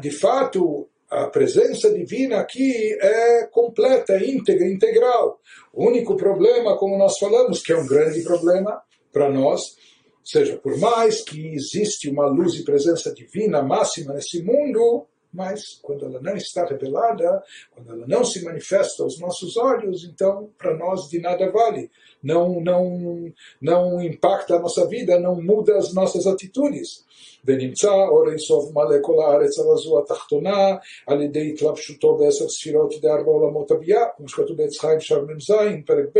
de 0.00 0.10
fato, 0.10 0.88
a 1.10 1.26
presença 1.26 1.92
divina 1.92 2.38
aqui 2.38 2.96
é 3.00 3.46
completa, 3.46 4.16
íntegra, 4.24 4.66
integral. 4.66 5.40
O 5.72 5.86
único 5.86 6.16
problema, 6.16 6.78
como 6.78 6.96
nós 6.96 7.18
falamos, 7.18 7.62
que 7.62 7.72
é 7.72 7.76
um 7.76 7.86
grande 7.86 8.22
problema, 8.22 8.80
para 9.12 9.30
nós. 9.30 9.76
Seja, 10.24 10.56
por 10.58 10.78
mais 10.78 11.22
que 11.22 11.48
existe 11.54 12.08
uma 12.08 12.26
luz 12.26 12.54
e 12.54 12.64
presença 12.64 13.12
divina 13.12 13.62
máxima 13.62 14.14
nesse 14.14 14.42
mundo, 14.42 15.06
mas 15.35 15.79
quando 15.81 16.05
ela 16.05 16.21
não 16.21 16.35
está 16.35 16.65
revelada, 16.65 17.43
quando 17.71 17.91
ela 17.91 18.07
não 18.07 18.23
se 18.23 18.43
manifesta 18.43 19.03
aos 19.03 19.19
nossos 19.19 19.57
olhos, 19.57 20.05
então 20.05 20.49
para 20.57 20.75
nós 20.77 21.09
de 21.09 21.19
nada 21.19 21.51
vale. 21.51 21.91
Não, 22.23 22.61
não, 22.61 23.31
não 23.61 24.01
impacta 24.01 24.55
a 24.55 24.59
nossa 24.59 24.87
vida, 24.87 25.19
não 25.19 25.41
muda 25.41 25.77
as 25.77 25.93
nossas 25.93 26.25
atitudes. 26.25 27.05
ונמצא 27.47 27.91
אור 27.91 28.29
אינסוף 28.29 28.71
מלא 28.73 28.97
כל 29.01 29.19
הארץ 29.21 29.59
על 29.59 29.65
הזו 29.73 29.99
התחתונה 29.99 30.75
על 31.07 31.21
ידי 31.21 31.49
התלבשותו 31.53 32.17
בעשר 32.17 32.49
ספירות 32.49 32.93
דארבע 33.01 33.31
עולמות 33.31 33.71
הביאה, 33.71 34.01
כמו 34.17 34.29
שכתוב 34.29 34.57
בעץ 34.57 34.79
חיים 34.79 34.99
שער 34.99 35.21
מ"ז, 35.21 35.51
פרק 35.85 36.05
ב', 36.15 36.19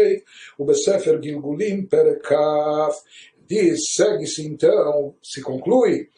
ובספר 0.60 1.16
גלגולים, 1.16 1.86
פרק 1.86 2.26
כ'. 2.26 2.34
Diz, 3.48 3.80
segue-se 3.96 4.42
então, 4.48 5.14
se 5.22 5.40
conclui, 5.40 6.10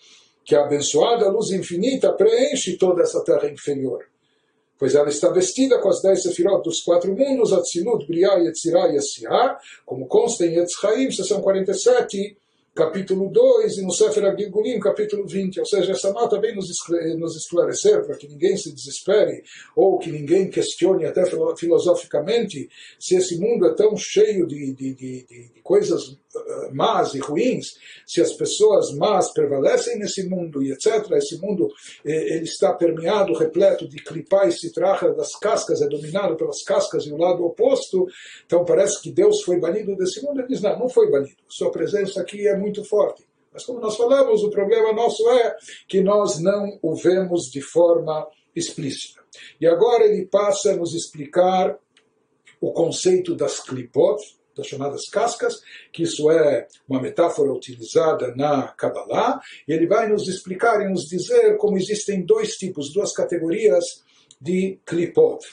que 0.44 0.55
a 0.55 0.64
abençoada 0.64 1.28
luz 1.28 1.50
infinita 1.50 2.12
preenche 2.12 2.76
toda 2.76 3.02
essa 3.02 3.22
terra 3.24 3.50
inferior. 3.50 4.05
Pois 4.78 4.94
ela 4.94 5.09
está 5.09 5.31
vestida 5.31 5.78
com 5.78 5.88
as 5.88 6.02
dez 6.02 6.22
sefirot 6.22 6.64
dos 6.64 6.81
quatro 6.81 7.14
mundos, 7.16 7.52
Atzilut, 7.52 8.05
Briah, 8.07 8.38
Yetzirah 8.38 8.88
e 8.88 8.96
Yassiah, 8.96 9.57
como 9.87 10.07
consta 10.07 10.44
em 10.44 10.59
Yetzchaim, 10.59 11.11
sessão 11.12 11.40
47, 11.40 12.37
capítulo 12.74 13.31
2, 13.31 13.78
e 13.78 13.83
no 13.83 13.92
Sefer 13.92 14.24
Agilgulim, 14.24 14.81
capítulo 14.81 15.26
20. 15.26 15.61
Ou 15.61 15.66
seja, 15.66 15.92
essa 15.92 16.12
nota 16.12 16.40
vem 16.40 16.57
nos 16.57 17.37
esclarecer 17.37 18.05
para 18.05 18.16
que 18.16 18.26
ninguém 18.26 18.57
se 18.57 18.72
desespere 18.72 19.44
ou 19.76 19.98
que 19.98 20.11
ninguém 20.11 20.50
questione 20.50 21.05
até 21.05 21.22
filosoficamente 21.57 22.68
se 22.98 23.14
esse 23.14 23.38
mundo 23.38 23.66
é 23.66 23.74
tão 23.74 23.96
cheio 23.96 24.46
de, 24.46 24.72
de, 24.72 24.94
de, 24.94 25.26
de 25.26 25.61
coisas 25.62 26.18
más 26.72 27.14
e 27.14 27.20
ruins, 27.20 27.74
se 28.06 28.20
as 28.20 28.32
pessoas 28.32 28.92
más 28.94 29.32
prevalecem 29.32 29.98
nesse 29.98 30.28
mundo 30.28 30.62
e 30.62 30.72
etc. 30.72 31.10
Esse 31.12 31.38
mundo 31.38 31.68
eh, 32.04 32.34
ele 32.34 32.44
está 32.44 32.72
permeado, 32.72 33.34
repleto 33.34 33.88
de 33.88 34.02
clipá 34.02 34.46
e 34.46 34.52
citracha 34.52 35.12
das 35.12 35.36
cascas, 35.36 35.82
é 35.82 35.88
dominado 35.88 36.36
pelas 36.36 36.62
cascas 36.62 37.04
e 37.04 37.12
o 37.12 37.16
lado 37.16 37.44
oposto. 37.44 38.06
Então 38.46 38.64
parece 38.64 39.00
que 39.02 39.10
Deus 39.10 39.42
foi 39.42 39.58
banido 39.58 39.96
desse 39.96 40.22
mundo. 40.22 40.40
Ele 40.40 40.48
diz: 40.48 40.60
não, 40.60 40.78
não 40.78 40.88
foi 40.88 41.10
banido. 41.10 41.36
Sua 41.48 41.70
presença 41.70 42.20
aqui 42.20 42.46
é 42.48 42.56
muito 42.56 42.84
forte. 42.84 43.24
Mas 43.52 43.66
como 43.66 43.80
nós 43.80 43.96
falamos, 43.96 44.42
o 44.42 44.50
problema 44.50 44.92
nosso 44.92 45.28
é 45.30 45.56
que 45.86 46.00
nós 46.00 46.40
não 46.40 46.78
o 46.80 46.94
vemos 46.94 47.50
de 47.50 47.60
forma 47.60 48.26
explícita. 48.56 49.22
E 49.60 49.66
agora 49.66 50.04
ele 50.04 50.26
passa 50.26 50.72
a 50.72 50.76
nos 50.76 50.94
explicar 50.94 51.78
o 52.60 52.72
conceito 52.72 53.34
das 53.34 53.60
clipot, 53.60 54.22
das 54.56 54.66
chamadas 54.66 55.08
cascas, 55.10 55.60
que 55.92 56.02
isso 56.02 56.30
é 56.30 56.66
uma 56.88 57.00
metáfora 57.00 57.52
utilizada 57.52 58.34
na 58.34 58.68
Kabbalah, 58.68 59.40
e 59.66 59.72
ele 59.72 59.86
vai 59.86 60.08
nos 60.08 60.28
explicar 60.28 60.80
e 60.82 60.88
nos 60.88 61.06
dizer 61.06 61.56
como 61.56 61.76
existem 61.76 62.24
dois 62.24 62.56
tipos, 62.56 62.92
duas 62.92 63.12
categorias 63.12 63.84
de 64.40 64.78
klipot. 64.84 65.44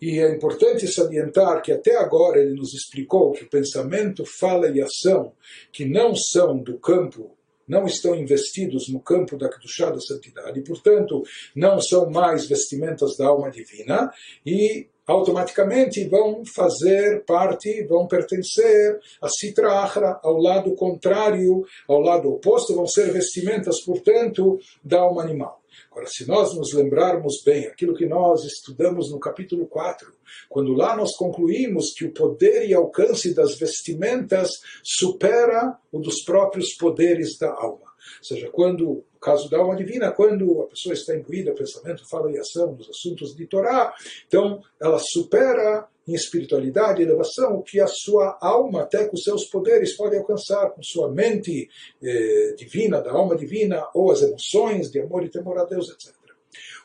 E 0.00 0.20
é 0.20 0.32
importante 0.32 0.86
salientar 0.86 1.60
que 1.60 1.72
até 1.72 1.96
agora 1.96 2.40
ele 2.40 2.54
nos 2.54 2.72
explicou 2.72 3.32
que 3.32 3.44
o 3.44 3.50
pensamento, 3.50 4.24
fala 4.24 4.68
e 4.68 4.80
ação, 4.80 5.32
que 5.72 5.84
não 5.84 6.14
são 6.14 6.58
do 6.58 6.78
campo, 6.78 7.36
não 7.66 7.84
estão 7.84 8.14
investidos 8.14 8.88
no 8.88 9.00
campo 9.00 9.36
da 9.36 9.48
Kedushá 9.48 9.90
da 9.90 10.00
santidade, 10.00 10.58
e, 10.58 10.64
portanto, 10.64 11.22
não 11.54 11.80
são 11.80 12.08
mais 12.08 12.48
vestimentas 12.48 13.16
da 13.16 13.26
alma 13.26 13.50
divina, 13.50 14.10
e 14.46 14.88
automaticamente 15.08 16.06
vão 16.06 16.44
fazer 16.44 17.24
parte, 17.24 17.82
vão 17.84 18.06
pertencer 18.06 19.00
a 19.22 19.28
Sitra 19.28 19.88
ao 20.22 20.36
lado 20.36 20.74
contrário, 20.74 21.64
ao 21.88 22.00
lado 22.00 22.30
oposto, 22.30 22.74
vão 22.74 22.86
ser 22.86 23.10
vestimentas, 23.10 23.80
portanto, 23.80 24.58
da 24.84 25.00
alma 25.00 25.22
animal. 25.22 25.60
Agora, 25.90 26.06
se 26.06 26.28
nós 26.28 26.54
nos 26.54 26.74
lembrarmos 26.74 27.42
bem 27.44 27.66
aquilo 27.66 27.94
que 27.94 28.06
nós 28.06 28.44
estudamos 28.44 29.10
no 29.10 29.18
capítulo 29.18 29.66
4, 29.66 30.12
quando 30.48 30.72
lá 30.74 30.94
nós 30.94 31.16
concluímos 31.16 31.92
que 31.94 32.04
o 32.04 32.12
poder 32.12 32.68
e 32.68 32.74
alcance 32.74 33.34
das 33.34 33.58
vestimentas 33.58 34.50
supera 34.82 35.78
o 35.90 35.98
dos 35.98 36.22
próprios 36.22 36.74
poderes 36.74 37.38
da 37.38 37.50
alma. 37.50 37.87
Ou 38.18 38.24
seja, 38.24 38.48
quando, 38.50 38.84
no 38.84 39.20
caso 39.20 39.48
da 39.50 39.58
alma 39.58 39.76
divina, 39.76 40.12
quando 40.12 40.62
a 40.62 40.66
pessoa 40.66 40.92
está 40.92 41.14
imbuída, 41.14 41.54
pensamento, 41.54 42.08
fala 42.08 42.30
e 42.30 42.38
ação 42.38 42.72
nos 42.72 42.88
assuntos 42.88 43.34
de 43.34 43.46
Torá, 43.46 43.94
então 44.26 44.62
ela 44.80 44.98
supera 44.98 45.88
em 46.06 46.14
espiritualidade 46.14 47.02
e 47.02 47.04
elevação 47.04 47.56
o 47.56 47.62
que 47.62 47.80
a 47.80 47.86
sua 47.86 48.38
alma, 48.40 48.82
até 48.82 49.06
com 49.06 49.16
seus 49.16 49.44
poderes, 49.44 49.94
pode 49.94 50.16
alcançar 50.16 50.70
com 50.70 50.82
sua 50.82 51.10
mente 51.10 51.68
eh, 52.02 52.54
divina, 52.56 53.02
da 53.02 53.12
alma 53.12 53.36
divina, 53.36 53.86
ou 53.94 54.10
as 54.10 54.22
emoções 54.22 54.90
de 54.90 55.00
amor 55.00 55.22
e 55.24 55.28
temor 55.28 55.58
a 55.58 55.64
Deus, 55.64 55.90
etc. 55.90 56.14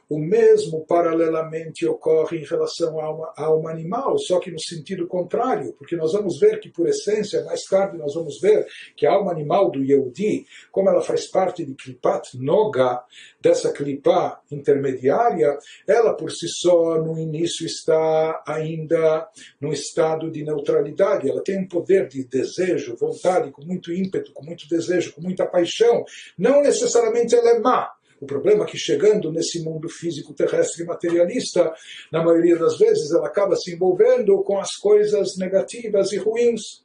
O 0.10 0.20
mesmo, 0.20 0.86
paralelamente, 0.86 1.88
ocorre 1.88 2.38
em 2.38 2.46
relação 2.46 3.00
à 3.00 3.06
alma, 3.06 3.34
à 3.38 3.46
alma 3.46 3.72
animal, 3.72 4.18
só 4.20 4.38
que 4.40 4.52
no 4.52 4.60
sentido 4.60 5.08
contrário, 5.08 5.74
porque 5.74 5.96
nós 5.96 6.12
vamos 6.12 6.40
ver 6.40 6.60
que, 6.60 6.70
por 6.70 6.88
essência, 6.88 7.44
mais 7.46 7.64
tarde 7.64 7.98
nós 7.98 8.14
vamos 8.14 8.40
ver 8.40 8.68
que 8.96 9.08
a 9.08 9.14
alma 9.14 9.32
animal 9.32 9.72
do 9.72 9.84
Yehudi, 9.84 10.46
como 10.72 10.90
ela 10.90 11.02
faz 11.02 11.26
parte 11.28 11.66
de 11.66 11.74
Klipat 11.74 12.38
Noga, 12.38 13.02
dessa 13.42 13.72
Klipá 13.72 14.40
intermediária, 14.52 15.58
ela 15.88 16.14
por 16.14 16.32
si 16.32 16.48
só, 16.48 17.02
no 17.02 17.18
início, 17.18 17.66
está 17.66 18.44
ainda 18.46 19.28
num 19.60 19.72
estado 19.72 20.30
de 20.30 20.44
neutralidade. 20.44 21.30
Ela 21.30 21.44
tem 21.44 21.60
um 21.60 21.68
poder 21.68 22.08
de 22.08 22.26
desejo, 22.26 22.96
vontade, 22.98 23.52
com 23.52 23.64
muito 23.64 23.92
ímpeto, 23.92 24.34
com 24.34 24.46
muito 24.46 24.68
desejo, 24.68 25.14
com 25.14 25.22
muita 25.22 25.46
paixão. 25.46 26.04
Não 26.38 26.62
necessariamente 26.62 27.34
ela 27.36 27.52
é 27.52 27.60
má, 27.60 27.90
o 28.24 28.26
problema 28.26 28.64
é 28.64 28.68
que 28.68 28.78
chegando 28.78 29.32
nesse 29.32 29.62
mundo 29.62 29.90
físico 29.90 30.34
terrestre 30.34 30.86
materialista, 30.86 31.74
na 32.10 32.24
maioria 32.24 32.58
das 32.58 32.78
vezes 32.78 33.12
ela 33.12 33.28
acaba 33.28 33.56
se 33.58 33.74
envolvendo 33.74 34.42
com 34.44 34.58
as 34.58 34.76
coisas 34.78 35.38
negativas 35.38 36.14
e 36.14 36.18
ruins. 36.18 36.84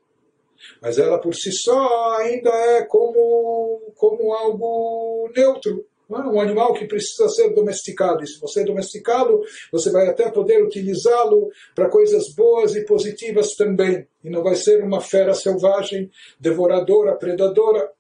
Mas 0.83 0.99
ela 0.99 1.21
por 1.21 1.35
si 1.35 1.53
só 1.53 2.17
ainda 2.17 2.51
é 2.51 2.85
como, 2.85 3.93
como 3.97 4.33
algo 4.33 5.31
neutro. 5.35 5.87
É? 6.11 6.15
Um 6.15 6.41
animal 6.41 6.75
que 6.75 6.87
precisa 6.87 7.29
ser 7.29 7.55
domesticado. 7.55 8.25
E 8.25 8.27
se 8.27 8.41
você 8.41 8.65
domesticá-lo, 8.65 9.43
você 9.71 9.93
vai 9.93 10.09
até 10.09 10.29
poder 10.31 10.65
utilizá-lo 10.65 11.51
para 11.75 11.89
coisas 11.89 12.35
boas 12.35 12.75
e 12.75 12.85
positivas 12.85 13.55
também. 13.55 14.09
E 14.25 14.31
não 14.31 14.43
vai 14.43 14.57
ser 14.57 14.83
uma 14.83 15.01
fera 15.01 15.35
selvagem, 15.35 16.11
devoradora, 16.41 17.15
predadora. 17.15 17.93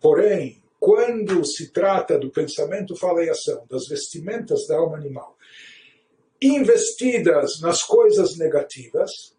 Porém, 0.00 0.62
quando 0.78 1.44
se 1.44 1.72
trata 1.72 2.18
do 2.18 2.30
pensamento, 2.30 2.96
fala 2.96 3.24
e 3.24 3.30
ação, 3.30 3.64
das 3.68 3.88
vestimentas 3.88 4.66
da 4.66 4.76
alma 4.76 4.96
animal, 4.96 5.36
investidas 6.40 7.60
nas 7.60 7.82
coisas 7.82 8.38
negativas, 8.38 9.36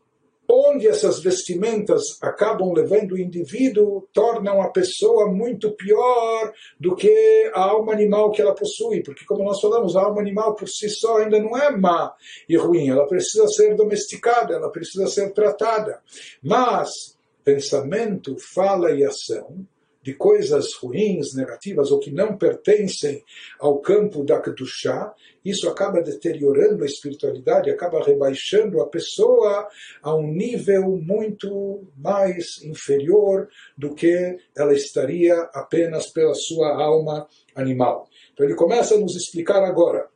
onde 0.51 0.87
essas 0.87 1.21
vestimentas 1.21 2.17
acabam 2.21 2.73
levando 2.73 3.11
o 3.11 3.19
indivíduo, 3.19 4.07
tornam 4.11 4.61
a 4.61 4.69
pessoa 4.69 5.31
muito 5.31 5.71
pior 5.75 6.51
do 6.79 6.95
que 6.95 7.51
a 7.53 7.61
alma 7.61 7.93
animal 7.93 8.31
que 8.31 8.41
ela 8.41 8.55
possui, 8.55 9.03
porque 9.03 9.25
como 9.25 9.43
nós 9.43 9.61
falamos, 9.61 9.95
a 9.95 10.01
alma 10.01 10.19
animal 10.19 10.55
por 10.55 10.67
si 10.67 10.89
só 10.89 11.17
ainda 11.17 11.39
não 11.39 11.55
é 11.55 11.69
má 11.69 12.11
e 12.49 12.57
ruim, 12.57 12.89
ela 12.89 13.07
precisa 13.07 13.47
ser 13.47 13.75
domesticada, 13.75 14.55
ela 14.55 14.71
precisa 14.71 15.07
ser 15.07 15.31
tratada. 15.33 16.01
Mas 16.41 17.15
pensamento, 17.43 18.35
fala 18.39 18.91
e 18.91 19.03
ação 19.03 19.65
de 20.08 20.12
coisas 20.12 20.74
ruins, 20.74 21.34
negativas 21.34 21.90
ou 21.90 21.98
que 21.98 22.10
não 22.10 22.36
pertencem 22.36 23.24
ao 23.58 23.80
campo 23.80 24.22
da 24.22 24.38
Kedushá, 24.38 25.14
isso 25.42 25.66
acaba 25.66 26.02
deteriorando 26.02 26.84
a 26.84 26.86
espiritualidade, 26.86 27.70
acaba 27.70 28.04
rebaixando 28.04 28.82
a 28.82 28.86
pessoa 28.86 29.66
a 30.02 30.14
um 30.14 30.26
nível 30.26 30.98
muito 30.98 31.84
mais 31.96 32.62
inferior 32.62 33.48
do 33.78 33.94
que 33.94 34.36
ela 34.54 34.74
estaria 34.74 35.34
apenas 35.54 36.08
pela 36.08 36.34
sua 36.34 36.68
alma 36.74 37.26
animal. 37.54 38.06
Então 38.34 38.44
ele 38.44 38.54
começa 38.54 38.96
a 38.96 38.98
nos 38.98 39.16
explicar 39.16 39.64
agora. 39.64 40.06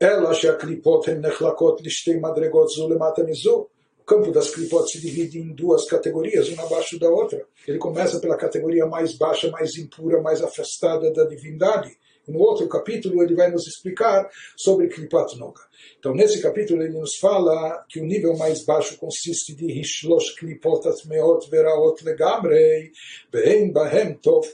Ela 0.00 0.34
שהקליפות 0.34 1.08
הן 1.08 1.26
נחלקות 1.26 1.80
לשתי 1.80 2.16
מדרגות 2.16 2.68
זו 2.68 2.88
למטה 2.88 3.22
מזו 3.22 3.66
campo 4.07 4.31
das 4.31 4.49
clipot 4.49 4.89
se 4.89 5.01
divide 5.01 5.37
em 5.37 5.53
duas 5.53 5.85
categorias, 5.85 6.47
uma 6.47 6.63
abaixo 6.63 6.97
da 6.97 7.09
outra. 7.09 7.45
Ele 7.67 7.77
começa 7.77 8.21
pela 8.21 8.37
categoria 8.37 8.85
mais 8.85 9.13
baixa, 9.17 9.51
mais 9.51 9.77
impura, 9.77 10.21
mais 10.21 10.41
afastada 10.41 11.11
da 11.11 11.25
divindade. 11.25 11.91
No 12.25 12.39
outro 12.39 12.67
capítulo 12.69 13.21
ele 13.21 13.35
vai 13.35 13.51
nos 13.51 13.67
explicar 13.67 14.29
sobre 14.55 14.87
Klipat 14.87 15.37
Noga. 15.37 15.61
Então, 15.99 16.13
nesse 16.13 16.41
capítulo 16.41 16.81
ele 16.81 16.97
nos 16.97 17.17
fala 17.17 17.85
que 17.89 17.99
o 17.99 18.05
nível 18.05 18.35
mais 18.37 18.63
baixo 18.63 18.97
consiste 18.97 19.53
de 19.53 19.65
Hishlosh 19.65 20.35
Klipot 20.35 20.87
Atmeot 20.87 21.49
Veraot 21.49 22.03
Legamrei 22.03 22.91
Behem 23.31 23.71
Bahem 23.71 24.13
Tov. 24.15 24.47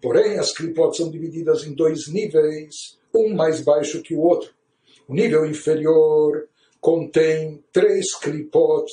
Porém, 0.00 0.38
as 0.38 0.52
Klipot 0.52 0.96
são 0.96 1.10
divididas 1.10 1.64
em 1.64 1.74
dois 1.74 2.08
níveis, 2.08 2.98
um 3.14 3.34
mais 3.34 3.60
baixo 3.60 4.02
que 4.02 4.14
o 4.14 4.20
outro. 4.20 4.50
O 5.06 5.14
nível 5.14 5.44
inferior 5.46 6.48
contém 6.84 7.64
três 7.72 8.14
clipot 8.14 8.84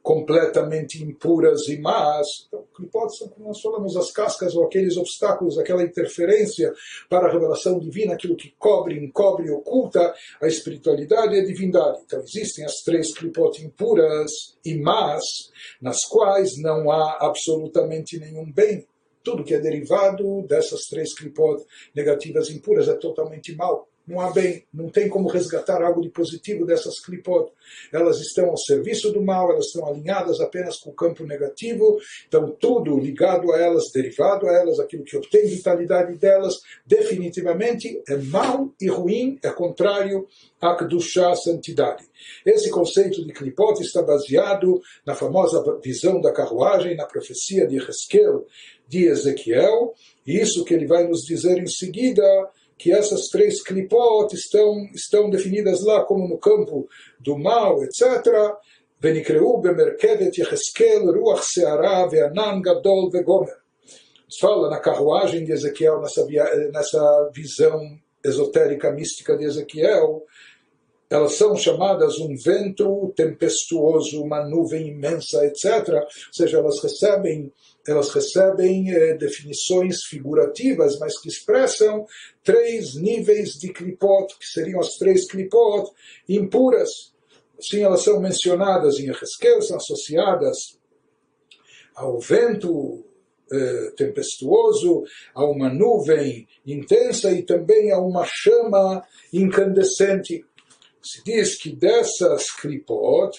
completamente 0.00 1.02
impuras 1.02 1.66
e 1.66 1.80
más. 1.80 2.28
Então, 2.46 2.64
clipot 2.72 3.08
são, 3.16 3.26
como 3.26 3.48
nós 3.48 3.60
falamos, 3.60 3.96
as 3.96 4.12
cascas 4.12 4.54
ou 4.54 4.64
aqueles 4.64 4.96
obstáculos, 4.96 5.58
aquela 5.58 5.82
interferência 5.82 6.72
para 7.10 7.26
a 7.26 7.32
revelação 7.32 7.80
divina, 7.80 8.14
aquilo 8.14 8.36
que 8.36 8.54
cobre, 8.56 9.04
encobre, 9.04 9.50
oculta 9.50 10.14
a 10.40 10.46
espiritualidade 10.46 11.34
e 11.34 11.40
a 11.40 11.44
divindade. 11.44 12.02
Então, 12.06 12.20
existem 12.20 12.64
as 12.64 12.84
três 12.84 13.12
clipot 13.12 13.60
impuras 13.60 14.56
e 14.64 14.76
más, 14.76 15.24
nas 15.82 16.04
quais 16.04 16.56
não 16.62 16.88
há 16.88 17.18
absolutamente 17.20 18.16
nenhum 18.16 18.48
bem. 18.52 18.86
Tudo 19.24 19.42
que 19.42 19.54
é 19.54 19.58
derivado 19.58 20.42
dessas 20.42 20.82
três 20.82 21.12
clipot 21.12 21.64
negativas 21.96 22.48
impuras 22.48 22.86
é 22.86 22.94
totalmente 22.94 23.56
mal 23.56 23.88
não 24.06 24.20
há 24.20 24.30
bem, 24.30 24.64
não 24.72 24.88
tem 24.90 25.08
como 25.08 25.28
resgatar 25.28 25.82
algo 25.82 26.02
de 26.02 26.10
positivo 26.10 26.66
dessas 26.66 27.00
clipot. 27.00 27.50
Elas 27.92 28.20
estão 28.20 28.50
ao 28.50 28.56
serviço 28.56 29.10
do 29.12 29.22
mal, 29.22 29.50
elas 29.50 29.66
estão 29.66 29.86
alinhadas 29.86 30.40
apenas 30.40 30.78
com 30.78 30.90
o 30.90 30.94
campo 30.94 31.24
negativo, 31.24 31.98
então 32.28 32.50
tudo 32.50 32.98
ligado 32.98 33.52
a 33.52 33.58
elas, 33.58 33.84
derivado 33.92 34.46
a 34.46 34.52
elas, 34.52 34.78
aquilo 34.78 35.04
que 35.04 35.16
obtém 35.16 35.46
vitalidade 35.46 36.16
delas, 36.18 36.54
definitivamente 36.86 38.02
é 38.06 38.16
mal 38.16 38.70
e 38.80 38.88
ruim, 38.88 39.38
é 39.42 39.50
contrário 39.50 40.26
à 40.60 40.76
Kedushá, 40.76 41.30
a 41.30 41.36
santidade. 41.36 42.04
Esse 42.44 42.70
conceito 42.70 43.24
de 43.24 43.32
clipot 43.32 43.80
está 43.80 44.02
baseado 44.02 44.80
na 45.06 45.14
famosa 45.14 45.62
visão 45.82 46.20
da 46.20 46.32
carruagem, 46.32 46.96
na 46.96 47.06
profecia 47.06 47.66
de 47.66 47.76
Ezequiel, 47.76 48.46
de 48.86 49.06
Ezequiel, 49.06 49.94
e 50.26 50.38
isso 50.38 50.64
que 50.64 50.74
ele 50.74 50.86
vai 50.86 51.06
nos 51.06 51.22
dizer 51.22 51.58
em 51.58 51.66
seguida, 51.66 52.22
que 52.77 52.91
essas 52.91 53.27
três 53.27 53.61
clipot 53.61 54.33
estão, 54.33 54.85
estão 54.93 55.29
definidas 55.29 55.83
lá 55.83 56.03
como 56.05 56.27
no 56.27 56.37
campo 56.37 56.87
do 57.19 57.37
mal, 57.37 57.83
etc. 57.83 58.53
ונקראו 59.01 59.61
במרכבת 59.61 60.37
יחזקאל 60.37 61.01
רוח 61.15 61.43
סערה 61.43 62.05
וענן 62.11 62.61
גדול 62.61 63.09
וגומר. 63.13 63.59
Fala 64.39 64.69
na 64.69 64.79
carruagem 64.79 65.43
de 65.43 65.51
Ezequiel, 65.51 66.01
nessa, 66.01 66.23
nessa 66.71 67.31
visão 67.33 67.81
esotérica 68.23 68.91
mística 68.91 69.35
de 69.35 69.45
Ezequiel, 69.45 70.23
elas 71.10 71.34
são 71.34 71.56
chamadas 71.56 72.18
um 72.18 72.34
vento 72.34 73.12
tempestuoso, 73.14 74.22
uma 74.22 74.44
nuvem 74.44 74.88
imensa, 74.88 75.44
etc. 75.46 75.88
Ou 75.88 76.08
seja, 76.32 76.58
elas 76.58 76.82
recebem 76.82 77.52
elas 77.86 78.08
recebem 78.10 78.90
eh, 78.90 79.14
definições 79.18 80.04
figurativas, 80.04 80.98
mas 80.98 81.20
que 81.20 81.28
expressam 81.28 82.06
três 82.42 82.94
níveis 82.94 83.58
de 83.58 83.72
clipot, 83.72 84.34
que 84.38 84.46
seriam 84.46 84.80
as 84.80 84.94
três 84.94 85.26
clipot 85.30 85.90
impuras. 86.26 87.12
Sim, 87.60 87.82
elas 87.82 88.02
são 88.02 88.20
mencionadas 88.20 88.98
em 88.98 89.10
Ezequiel, 89.10 89.60
são 89.60 89.76
associadas 89.76 90.78
ao 91.94 92.18
vento 92.18 93.04
eh, 93.52 93.92
tempestuoso, 93.96 95.04
a 95.34 95.44
uma 95.44 95.68
nuvem 95.68 96.48
intensa 96.66 97.30
e 97.32 97.42
também 97.42 97.92
a 97.92 97.98
uma 97.98 98.24
chama 98.26 99.04
incandescente. 99.32 100.44
Se 101.04 101.22
diz 101.22 101.58
que 101.60 101.70
dessas 101.70 102.50
clipot, 102.50 103.36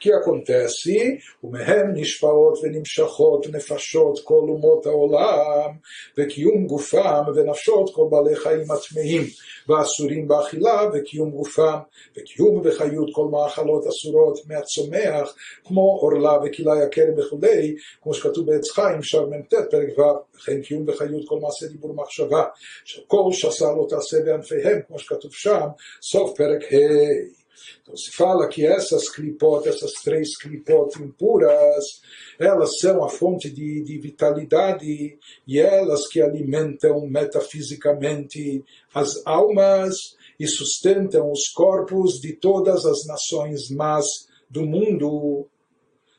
que 0.00 0.12
acontece? 0.12 1.18
ומהם 1.44 1.92
נשפעות 1.94 2.58
ונמשכות 2.62 3.46
נפשות 3.46 4.20
כל 4.24 4.44
אומות 4.48 4.86
העולם, 4.86 5.70
וקיום 6.18 6.66
גופם 6.66 7.22
ונפשות 7.34 7.94
כל 7.94 8.06
בעלי 8.10 8.36
חיים 8.36 8.70
הטמאים, 8.70 9.22
ואסורים 9.68 10.28
באכילה, 10.28 10.90
וקיום 10.94 11.30
גופם, 11.30 11.78
וקיום 12.16 12.60
וחיות 12.64 13.08
כל 13.12 13.28
מאכלות 13.30 13.86
אסורות 13.86 14.38
מהצומח, 14.46 15.34
כמו 15.64 15.80
עורלה 15.80 16.38
וכלאי 16.44 16.82
הכרם 16.82 17.18
וכולי, 17.18 17.74
כמו 18.02 18.14
שכתוב 18.14 18.46
בעץ 18.46 18.70
חיים, 18.70 19.02
שער 19.02 19.26
מ"ט, 19.26 19.54
פרק 19.70 19.98
ו', 19.98 20.36
וכן 20.36 20.62
קיום 20.62 20.84
וחיות 20.88 21.22
כל 21.28 21.38
מעשה 21.40 21.66
דיבור 21.66 21.94
מחשבה, 21.94 22.44
שכל 22.84 23.32
שסה 23.32 23.72
לא 23.72 23.86
תעשה 23.88 24.20
בענפיהם, 24.24 24.80
כמו 24.86 24.98
שכתוב 24.98 25.30
שם, 25.34 25.66
סוף 26.02 26.36
פרק 26.36 26.62
ה'. 26.72 27.39
Então 27.82 27.96
se 27.96 28.10
fala 28.12 28.48
que 28.48 28.66
essas 28.66 29.08
clipot, 29.08 29.68
essas 29.68 29.92
três 30.02 30.36
clipot 30.36 31.02
impuras, 31.02 31.84
elas 32.38 32.78
são 32.78 33.02
a 33.04 33.08
fonte 33.08 33.50
de, 33.50 33.82
de 33.82 33.98
vitalidade 33.98 35.18
e 35.46 35.58
elas 35.58 36.06
que 36.08 36.20
alimentam 36.20 37.06
metafisicamente 37.06 38.64
as 38.94 39.24
almas 39.26 39.96
e 40.38 40.46
sustentam 40.46 41.30
os 41.30 41.48
corpos 41.48 42.20
de 42.20 42.32
todas 42.34 42.86
as 42.86 43.06
nações 43.06 43.70
más 43.70 44.06
do 44.48 44.64
mundo. 44.64 45.46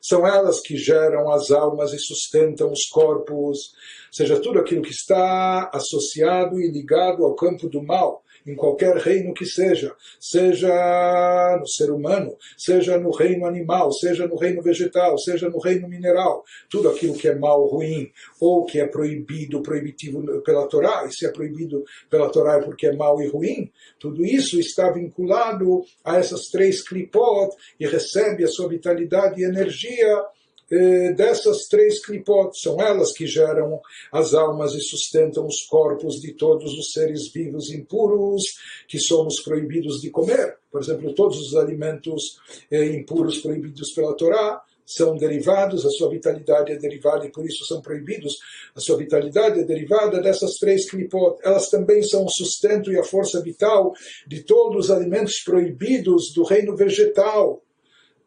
São 0.01 0.25
elas 0.25 0.59
que 0.59 0.77
geram 0.77 1.31
as 1.31 1.51
almas 1.51 1.93
e 1.93 1.99
sustentam 1.99 2.71
os 2.71 2.85
corpos, 2.89 3.37
ou 3.37 4.13
seja, 4.13 4.39
tudo 4.39 4.59
aquilo 4.59 4.81
que 4.81 4.89
está 4.89 5.69
associado 5.73 6.59
e 6.59 6.71
ligado 6.71 7.23
ao 7.23 7.35
campo 7.35 7.69
do 7.69 7.83
mal 7.83 8.23
em 8.45 8.55
qualquer 8.55 8.95
reino 8.97 9.33
que 9.33 9.45
seja, 9.45 9.93
seja 10.19 11.57
no 11.59 11.67
ser 11.67 11.91
humano, 11.91 12.35
seja 12.57 12.97
no 12.97 13.11
reino 13.11 13.45
animal, 13.45 13.91
seja 13.91 14.27
no 14.27 14.35
reino 14.35 14.61
vegetal, 14.61 15.17
seja 15.17 15.49
no 15.49 15.59
reino 15.59 15.87
mineral, 15.87 16.43
tudo 16.69 16.89
aquilo 16.89 17.13
que 17.13 17.27
é 17.27 17.35
mal, 17.35 17.67
ruim, 17.67 18.11
ou 18.39 18.65
que 18.65 18.79
é 18.79 18.87
proibido, 18.87 19.61
proibitivo 19.61 20.41
pela 20.41 20.67
Torá, 20.67 21.05
e 21.05 21.13
se 21.13 21.25
é 21.25 21.29
proibido 21.29 21.83
pela 22.09 22.29
Torá 22.29 22.55
é 22.55 22.61
porque 22.61 22.87
é 22.87 22.93
mal 22.93 23.21
e 23.21 23.27
ruim, 23.27 23.71
tudo 23.99 24.25
isso 24.25 24.59
está 24.59 24.91
vinculado 24.91 25.83
a 26.03 26.17
essas 26.17 26.47
três 26.49 26.81
clipot 26.81 27.55
e 27.79 27.87
recebe 27.87 28.43
a 28.43 28.47
sua 28.47 28.67
vitalidade 28.67 29.41
e 29.41 29.45
energia 29.45 30.23
dessas 31.15 31.67
três 31.67 32.03
clipot, 32.03 32.57
são 32.57 32.79
elas 32.81 33.11
que 33.11 33.27
geram 33.27 33.81
as 34.11 34.33
almas 34.33 34.73
e 34.73 34.81
sustentam 34.81 35.45
os 35.45 35.61
corpos 35.63 36.21
de 36.21 36.33
todos 36.33 36.73
os 36.73 36.93
seres 36.93 37.31
vivos 37.31 37.69
impuros 37.71 38.43
que 38.87 38.99
somos 38.99 39.41
proibidos 39.41 40.01
de 40.01 40.09
comer. 40.09 40.57
Por 40.71 40.81
exemplo, 40.81 41.13
todos 41.13 41.39
os 41.39 41.55
alimentos 41.55 42.39
eh, 42.71 42.85
impuros 42.95 43.39
proibidos 43.39 43.91
pela 43.91 44.15
Torá 44.15 44.61
são 44.85 45.15
derivados, 45.15 45.85
a 45.85 45.89
sua 45.89 46.09
vitalidade 46.09 46.71
é 46.71 46.75
derivada 46.75 47.25
e 47.25 47.31
por 47.31 47.45
isso 47.45 47.65
são 47.65 47.81
proibidos. 47.81 48.39
A 48.75 48.79
sua 48.79 48.97
vitalidade 48.97 49.59
é 49.59 49.63
derivada 49.63 50.21
dessas 50.21 50.55
três 50.55 50.89
clipot. 50.89 51.37
Elas 51.43 51.69
também 51.69 52.03
são 52.03 52.25
o 52.25 52.29
sustento 52.29 52.91
e 52.91 52.99
a 52.99 53.03
força 53.03 53.41
vital 53.41 53.93
de 54.27 54.43
todos 54.43 54.85
os 54.85 54.91
alimentos 54.91 55.39
proibidos 55.39 56.33
do 56.33 56.43
reino 56.43 56.75
vegetal 56.75 57.61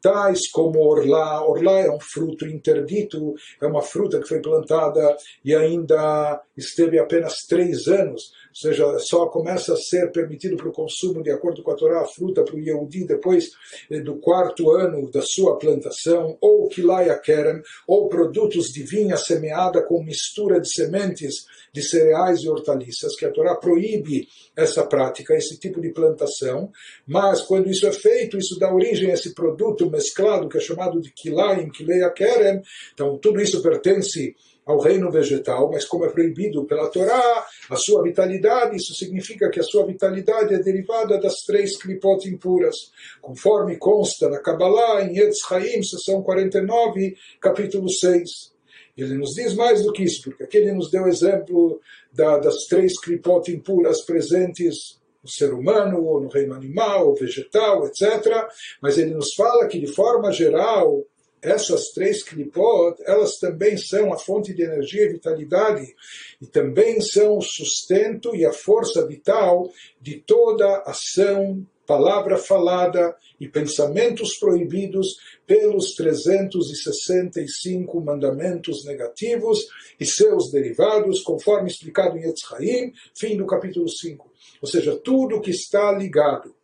tais 0.05 0.51
como 0.51 0.81
orlá. 0.81 1.43
Orlá 1.49 1.81
é 1.81 1.90
um 1.90 1.99
fruto 1.99 2.47
interdito, 2.47 3.35
é 3.61 3.67
uma 3.67 3.81
fruta 3.81 4.21
que 4.21 4.29
foi 4.29 4.43
plantada 4.43 5.17
e 5.43 5.55
ainda 5.55 6.43
esteve 6.55 6.99
apenas 6.99 7.47
três 7.49 7.88
anos 7.88 8.23
seja, 8.55 8.99
só 9.01 9.27
começa 9.27 9.75
a 9.75 9.77
ser 9.77 10.12
permitido 10.12 10.57
para 10.57 10.69
o 10.69 10.73
consumo, 10.73 11.23
de 11.23 11.31
acordo 11.31 11.62
com 11.62 11.73
a 11.73 11.77
Torá, 11.77 12.01
a 12.03 12.07
fruta 12.07 12.45
para 12.45 12.55
o 12.55 12.61
Yehudi 12.61 13.05
depois 13.05 13.51
eh, 13.90 14.01
do 14.01 14.17
quarto 14.17 14.71
ano 14.71 15.11
da 15.11 15.23
sua 15.23 15.59
plantação, 15.59 16.38
ou 16.40 16.69
Kilaya 16.69 17.19
Kerem, 17.19 17.62
ou 17.87 18.09
produtos 18.09 18.69
de 18.69 18.83
vinha 18.83 19.17
semeada 19.17 19.83
com 19.83 20.03
mistura 20.03 20.61
de 20.61 20.73
sementes 20.73 21.47
de 21.73 21.83
cereais 21.83 22.40
e 22.40 22.49
hortaliças, 22.49 23.17
que 23.17 23.25
a 23.25 23.31
Torá 23.31 23.57
proíbe 23.57 24.29
essa 24.57 24.87
prática, 24.87 25.35
esse 25.35 25.59
tipo 25.59 25.81
de 25.81 25.93
plantação, 25.93 26.71
mas 27.07 27.43
quando 27.43 27.69
isso 27.69 27.87
é 27.87 27.93
feito, 27.93 28.38
isso 28.38 28.59
dá 28.59 28.73
origem 28.73 29.11
a 29.11 29.14
esse 29.14 29.35
produto 29.35 29.90
mesclado, 29.90 30.49
que 30.49 30.59
é 30.59 30.61
chamado 30.61 31.01
de 31.01 31.12
Kilayim, 31.12 31.71
Kileia 31.71 32.11
Kerem, 32.11 32.62
então 32.93 33.19
tudo 33.19 33.40
isso 33.40 33.61
pertence 33.61 34.37
ao 34.66 34.79
reino 34.79 35.11
vegetal, 35.11 35.70
mas 35.70 35.85
como 35.85 36.05
é 36.05 36.09
proibido 36.11 36.64
pela 36.64 36.88
Torá, 36.88 37.46
a 37.68 37.77
sua 37.77 38.03
vitalidade, 38.03 38.77
isso 38.77 38.94
significa 38.94 39.50
que 39.50 39.61
a 39.61 39.62
sua 39.62 39.87
vitalidade 39.87 40.55
é 40.55 40.59
derivada 40.59 41.18
das 41.20 41.42
três 41.46 41.77
clipot 41.77 42.27
impuras, 42.29 42.77
conforme 43.20 43.77
consta 43.77 44.29
na 44.29 44.38
Kabbalah, 44.38 45.03
em 45.03 45.18
Etz 45.18 45.38
Chaim, 45.46 45.83
seção 45.83 46.22
49, 46.22 47.14
capítulo 47.40 47.90
6. 47.90 48.55
Ele 48.96 49.14
nos 49.14 49.31
diz 49.35 49.55
mais 49.55 49.83
do 49.83 49.92
que 49.92 50.05
isso, 50.05 50.22
porque 50.22 50.44
aqui 50.44 50.59
ele 50.59 50.72
nos 50.72 50.90
deu 50.90 51.07
exemplo 51.09 51.81
da, 52.12 52.38
das 52.38 52.55
três 52.68 52.98
clipot 53.00 53.50
impuras 53.50 54.03
presentes 54.03 55.00
no 55.22 55.29
ser 55.29 55.53
humano, 55.53 56.05
ou 56.05 56.20
no 56.20 56.29
reino 56.29 56.55
animal, 56.55 57.09
ou 57.09 57.14
vegetal, 57.14 57.87
etc. 57.87 58.46
Mas 58.81 58.98
ele 58.98 59.14
nos 59.14 59.35
fala 59.35 59.66
que, 59.66 59.81
de 59.81 59.87
forma 59.87 60.31
geral, 60.31 61.03
essas 61.44 61.90
três 61.90 62.22
clipot, 62.22 62.96
elas 63.04 63.37
também 63.38 63.76
são 63.76 64.11
a 64.12 64.18
fonte 64.18 64.54
de 64.54 64.62
energia 64.62 65.04
e 65.04 65.12
vitalidade, 65.12 65.94
e 66.40 66.46
também 66.46 66.98
são 67.00 67.37
o 67.37 67.42
sustento 67.42 68.35
e 68.35 68.46
a 68.46 68.52
força 68.52 69.07
vital 69.07 69.70
de 70.00 70.22
toda 70.26 70.83
ação, 70.87 71.64
palavra 71.87 72.38
falada 72.38 73.14
e 73.38 73.46
pensamentos 73.46 74.38
proibidos 74.38 75.18
pelos 75.46 75.94
365 75.94 78.00
mandamentos 78.00 78.87
negativos 78.87 79.66
e 80.00 80.07
seus 80.07 80.50
derivados, 80.50 81.22
conforme 81.22 81.68
explicado 81.68 82.16
em 82.16 82.24
Etzraim, 82.24 82.90
fim 83.14 83.37
do 83.37 83.46
capítulo 83.46 83.87
5. 83.87 84.33
Ou 84.62 84.68
seja, 84.68 84.96
tudo 84.96 85.42
que 85.42 85.50
está 85.50 85.92
ligado 85.92 86.57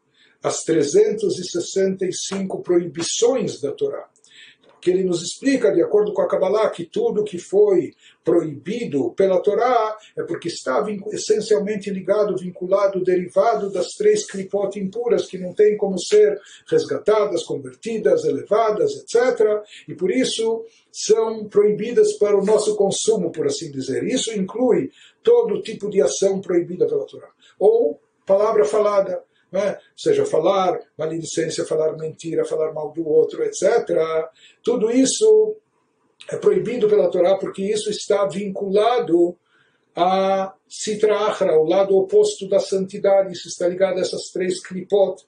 às 0.42 0.64
365 0.64 2.62
proibições 2.62 3.60
da 3.60 3.72
Torá 3.72 4.08
que 4.80 4.90
ele 4.90 5.04
nos 5.04 5.22
explica, 5.22 5.72
de 5.72 5.82
acordo 5.82 6.12
com 6.12 6.22
a 6.22 6.28
Kabbalah, 6.28 6.70
que 6.70 6.84
tudo 6.84 7.24
que 7.24 7.38
foi 7.38 7.92
proibido 8.24 9.12
pela 9.12 9.40
Torá 9.40 9.96
é 10.16 10.22
porque 10.22 10.48
está 10.48 10.84
essencialmente 11.12 11.90
ligado, 11.90 12.36
vinculado, 12.36 13.02
derivado 13.02 13.70
das 13.70 13.88
três 13.88 14.26
klipot 14.26 14.78
impuras, 14.78 15.26
que 15.26 15.38
não 15.38 15.54
têm 15.54 15.76
como 15.76 15.98
ser 15.98 16.38
resgatadas, 16.68 17.44
convertidas, 17.44 18.24
elevadas, 18.24 18.92
etc. 18.92 19.62
E 19.88 19.94
por 19.94 20.10
isso 20.10 20.64
são 20.92 21.48
proibidas 21.48 22.16
para 22.18 22.38
o 22.38 22.44
nosso 22.44 22.76
consumo, 22.76 23.30
por 23.30 23.46
assim 23.46 23.70
dizer. 23.70 24.04
Isso 24.04 24.36
inclui 24.36 24.90
todo 25.22 25.62
tipo 25.62 25.88
de 25.90 26.00
ação 26.00 26.40
proibida 26.40 26.86
pela 26.86 27.06
Torá. 27.06 27.28
Ou 27.58 28.00
palavra 28.26 28.64
falada, 28.64 29.22
né? 29.52 29.78
seja 29.96 30.24
falar 30.24 30.78
maledicência, 30.96 31.64
falar 31.64 31.96
mentira, 31.96 32.44
falar 32.44 32.72
mal 32.72 32.92
do 32.92 33.06
outro, 33.08 33.42
etc. 33.44 33.88
Tudo 34.62 34.90
isso 34.90 35.56
é 36.28 36.36
proibido 36.36 36.88
pela 36.88 37.10
Torá 37.10 37.36
porque 37.36 37.62
isso 37.62 37.90
está 37.90 38.26
vinculado 38.26 39.36
a 39.94 40.54
Sitra 40.68 41.16
Achra, 41.26 41.58
o 41.58 41.68
lado 41.68 41.96
oposto 41.96 42.48
da 42.48 42.60
santidade, 42.60 43.32
isso 43.32 43.48
está 43.48 43.66
ligado 43.66 43.98
a 43.98 44.02
essas 44.02 44.30
três 44.32 44.62
klipot. 44.62 45.22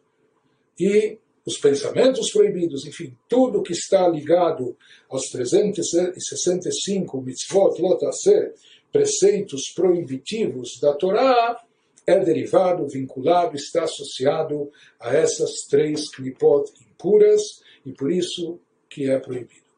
E 0.78 1.18
os 1.44 1.58
pensamentos 1.58 2.30
proibidos, 2.30 2.86
enfim, 2.86 3.16
tudo 3.28 3.62
que 3.62 3.72
está 3.72 4.08
ligado 4.08 4.76
aos 5.08 5.24
365 5.30 7.20
mitzvot, 7.20 7.82
lotaser, 7.82 8.54
preceitos 8.92 9.72
proibitivos 9.74 10.78
da 10.80 10.94
Torá, 10.94 11.60
é 12.06 12.18
derivado, 12.18 12.88
vinculado, 12.88 13.56
está 13.56 13.84
associado 13.84 14.70
a 15.00 15.14
essas 15.14 15.66
três 15.68 16.08
klipot 16.10 16.70
impuras 16.80 17.62
e 17.84 17.92
por 17.92 18.10
isso 18.10 18.60
que 18.88 19.10
é 19.10 19.18
proibido. 19.18 19.71